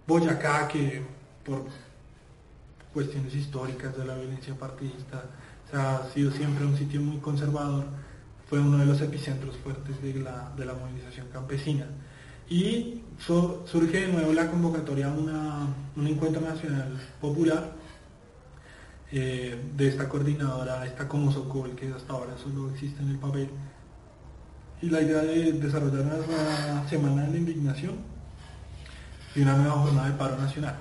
[0.07, 1.03] Boyacá, que
[1.45, 1.65] por
[2.93, 5.25] cuestiones históricas de la violencia partidista,
[5.73, 7.87] ha sido siempre un sitio muy conservador,
[8.55, 11.87] fue uno de los epicentros fuertes de la, movilización campesina.
[12.49, 15.11] Y surge de nuevo la convocatoria a
[15.97, 17.73] un encuentro nacional popular
[19.11, 23.51] eh, de esta coordinadora, esta como Socol, que hasta ahora solo existe en el papel,
[24.81, 27.95] y la idea de desarrollar una semana de la indignación
[29.35, 30.77] y una nueva jornada de paro nacional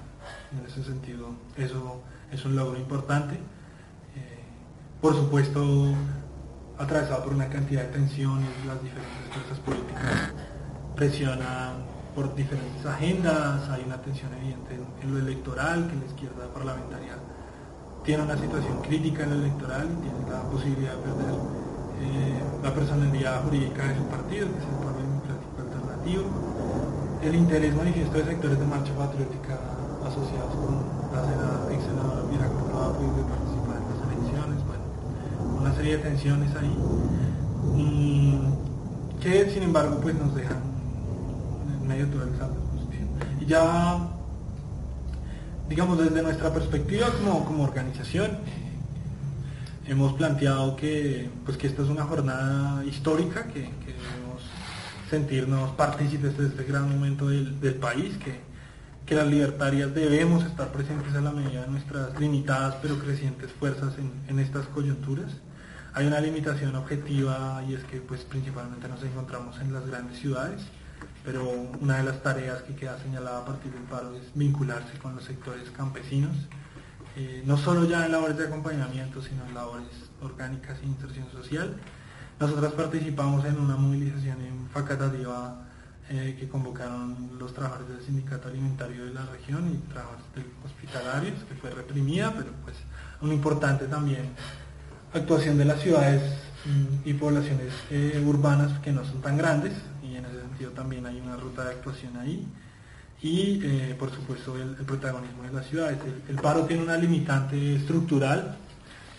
[0.56, 3.34] en ese sentido eso es un logro importante.
[3.34, 4.44] Eh,
[5.02, 5.96] por supuesto,
[6.78, 10.34] atravesado por una cantidad de tensiones, las diferentes fuerzas políticas
[10.96, 17.18] presionan por diferentes agendas, hay una tensión evidente en, lo electoral, que la izquierda parlamentaria
[18.04, 21.34] tiene una situación crítica en lo electoral y tiene la posibilidad de perder
[22.02, 26.24] eh, la personalidad jurídica de su partido, que es el Partido Democrático Alternativo.
[27.24, 29.56] El interés manifiesto de sectores de marcha patriótica
[30.04, 30.84] asociados con
[31.16, 34.86] la senadora Mira de participar en las elecciones, bueno,
[35.64, 36.76] una serie de tensiones ahí,
[39.22, 40.62] que sin embargo pues nos dejan
[41.80, 42.32] en medio de todo el
[43.42, 44.10] Y ya,
[45.70, 48.40] digamos desde nuestra perspectiva como, como organización,
[49.88, 54.44] hemos planteado que, pues, que esta es una jornada histórica, que, debemos
[55.10, 58.54] sentirnos partícipes de este gran momento del, del país, que
[59.06, 63.94] que las libertarias debemos estar presentes a la medida de nuestras limitadas pero crecientes fuerzas
[64.28, 65.32] en, estas coyunturas.
[65.96, 70.62] Hay una limitación objetiva y es que pues principalmente nos encontramos en las grandes ciudades,
[71.24, 71.48] pero
[71.82, 75.24] una de las tareas que queda señalada a partir del paro es vincularse con los
[75.24, 76.36] sectores campesinos,
[77.16, 79.88] eh, no solo ya en labores de acompañamiento, sino en labores
[80.20, 81.78] orgánicas e inserción social.
[82.40, 85.62] Nosotras participamos en una movilización en Facatativa
[86.10, 90.26] eh, que convocaron los trabajadores del sindicato alimentario de la región y trabajadores
[90.66, 92.78] hospitalarios, que fue reprimida, pero pues
[93.22, 94.32] un importante también
[95.14, 96.22] actuación de las ciudades
[96.66, 101.06] mm, y poblaciones eh, urbanas que no son tan grandes y en ese sentido también
[101.06, 102.48] hay una ruta de actuación ahí
[103.22, 105.98] y eh, por supuesto el, protagonismo de las ciudades.
[106.28, 108.58] El, paro tiene una limitante estructural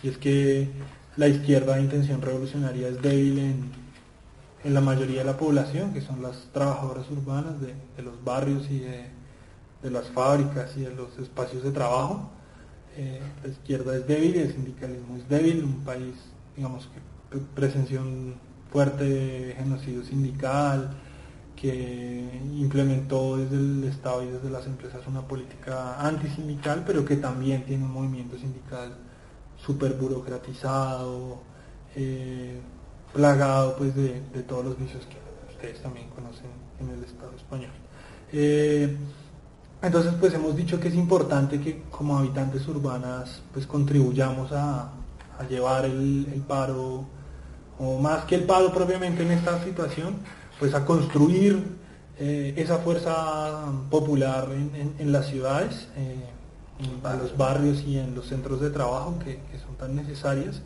[0.02, 0.70] y es que
[1.16, 3.70] la izquierda de intención revolucionaria es débil en,
[4.64, 8.80] en la mayoría de la población, que son las trabajadoras urbanas de, los barrios y
[8.80, 9.06] de,
[9.82, 12.30] de, las fábricas y de los espacios de trabajo.
[12.96, 16.14] Eh, la izquierda es débil, el sindicalismo es débil, un país,
[16.56, 18.36] digamos, que presenció un
[18.70, 20.96] fuerte genocidio sindical,
[21.56, 27.64] que implementó desde el Estado y desde las empresas una política antisindical, pero que también
[27.64, 28.94] tiene un movimiento sindical
[29.56, 31.40] súper burocratizado,
[31.96, 32.60] eh,
[33.12, 35.16] plagado pues de, todos los vicios que
[35.52, 37.70] ustedes también conocen en el Estado español.
[38.32, 38.96] Eh,
[39.84, 44.90] entonces pues hemos dicho que es importante que como habitantes urbanas pues contribuyamos a,
[45.48, 47.04] llevar el, paro,
[47.78, 50.14] o más que el paro propiamente en esta situación,
[50.60, 51.60] pues a construir
[52.18, 56.24] eh, esa fuerza popular en, las ciudades, eh,
[56.78, 60.62] en, los barrios y en los centros de trabajo que, son tan necesarias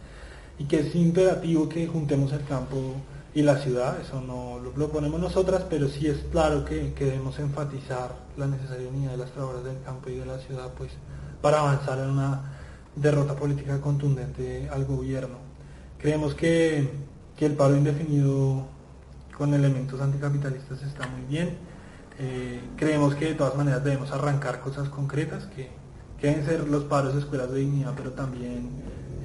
[0.59, 2.97] y que es imperativo que juntemos el campo
[3.35, 8.17] y la ciudad, eso no lo, ponemos nosotras, pero sí es claro que, debemos enfatizar
[8.37, 10.91] la necesaria unidad de las trabajadoras del campo y de la ciudad pues
[11.43, 12.57] para avanzar en una
[12.97, 15.37] derrota política contundente al gobierno.
[15.99, 16.91] Creemos que,
[17.37, 18.67] que el paro indefinido
[19.37, 21.57] con elementos anticapitalistas está muy bien.
[22.19, 25.71] Eh, creemos que de todas maneras debemos arrancar cosas concretas, que,
[26.21, 28.71] deben ser los paros de escuelas de dignidad, pero también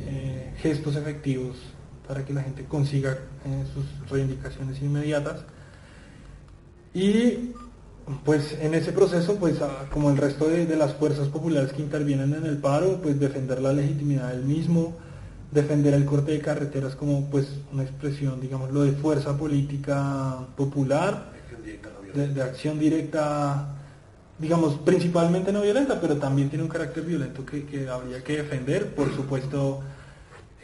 [0.01, 1.57] eh, gestos efectivos
[2.07, 5.43] para que la gente consiga eh, sus reivindicaciones inmediatas.
[6.93, 7.51] Y
[8.25, 9.57] pues en ese proceso, pues
[9.91, 13.61] como el resto de, de, las fuerzas populares que intervienen en el paro, pues defender
[13.61, 14.93] la legitimidad del mismo,
[15.53, 21.31] defender el corte de carreteras como pues una expresión, digamos, lo de fuerza política popular,
[22.13, 23.75] de, acción directa,
[24.37, 28.93] digamos, principalmente no violenta, pero también tiene un carácter violento que, habría que defender.
[28.93, 29.81] Por supuesto,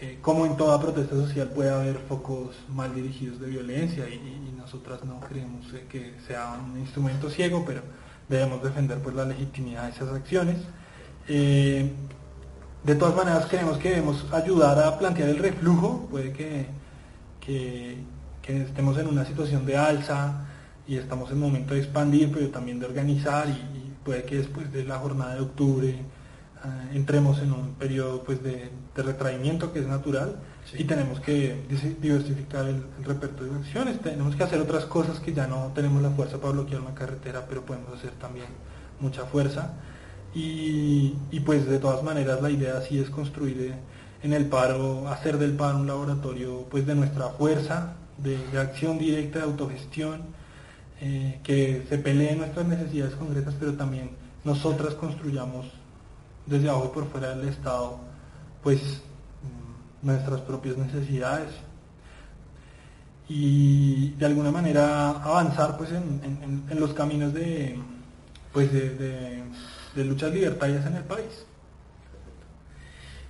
[0.02, 5.04] eh, como en toda protesta social puede haber focos mal dirigidos de violencia y, nosotras
[5.04, 7.82] no creemos que sea un instrumento ciego, pero
[8.28, 10.58] debemos defender pues la legitimidad de esas acciones.
[11.28, 11.92] Eh,
[12.84, 16.08] de todas maneras, creemos que debemos ayudar a plantear el reflujo.
[16.12, 16.68] Puede que,
[18.48, 20.46] estemos en una situación de alza
[20.88, 24.86] y estamos en momento de expandir, pero también de organizar y, puede que después de
[24.86, 25.96] la jornada de octubre
[26.64, 30.36] eh, entremos en un periodo pues, de, retraimiento que es natural
[30.74, 31.56] y tenemos que
[32.02, 34.00] diversificar el, el, repertorio de acciones.
[34.02, 37.46] Tenemos que hacer otras cosas que ya no tenemos la fuerza para bloquear una carretera,
[37.48, 38.48] pero podemos hacer también
[39.00, 39.74] mucha fuerza.
[40.34, 43.74] Y, pues de todas maneras la idea sí es construir eh,
[44.22, 49.40] en el paro, hacer del paro un laboratorio pues de nuestra fuerza, de, acción directa,
[49.40, 50.22] de autogestión,
[51.02, 54.12] eh, que se peleen nuestras necesidades concretas, pero también
[54.44, 55.66] nosotras construyamos
[56.50, 58.00] desde abajo y por fuera del Estado
[58.64, 61.52] pues mm, nuestras propias necesidades
[63.28, 67.80] y de alguna manera avanzar pues en, los caminos de
[68.52, 69.44] pues de
[69.96, 71.46] de luchas libertarias en el país.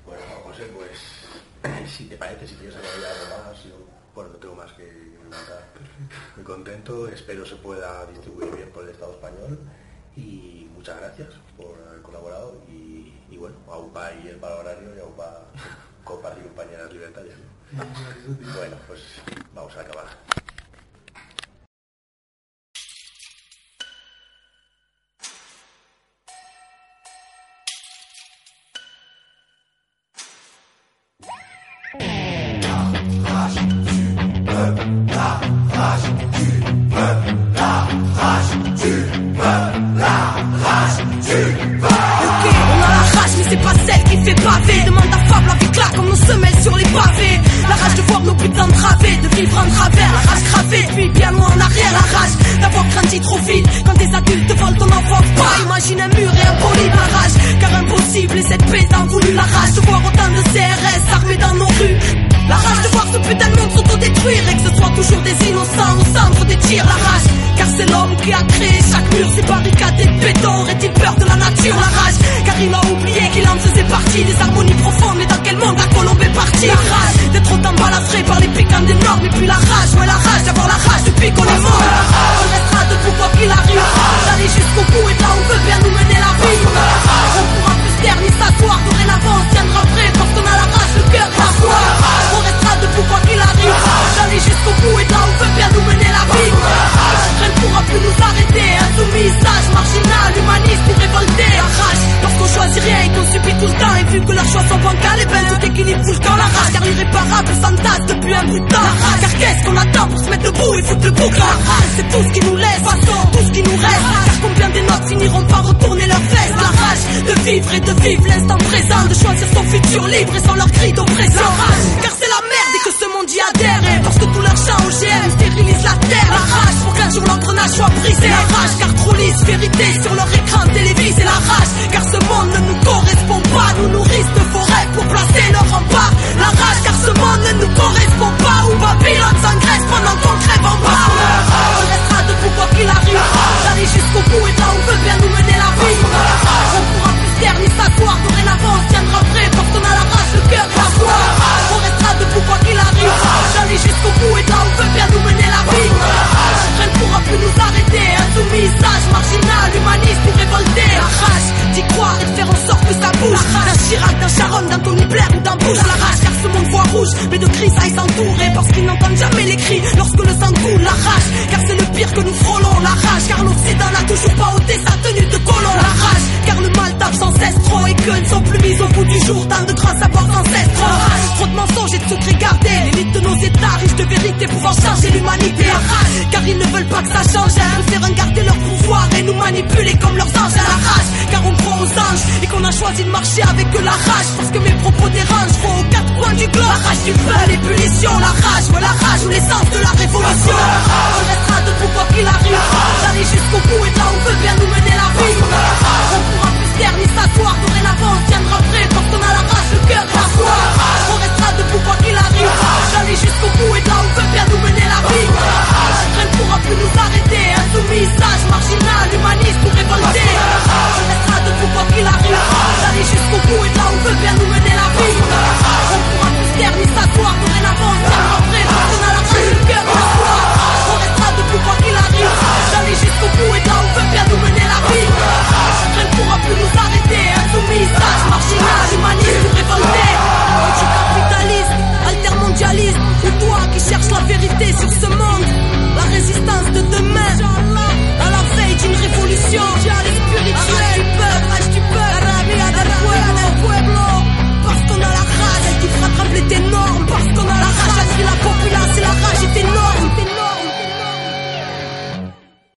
[0.06, 3.72] Bueno, José, pues si te parece, si quieres añadir algo más, yo
[4.16, 5.64] bueno, no tengo más que comentar.
[6.36, 9.60] Muy contento, espero se pueda distribuir bien por el Estado español
[10.16, 11.30] y muchas gracias
[17.72, 19.02] Bueno, pues
[19.54, 20.39] vamos a acabar.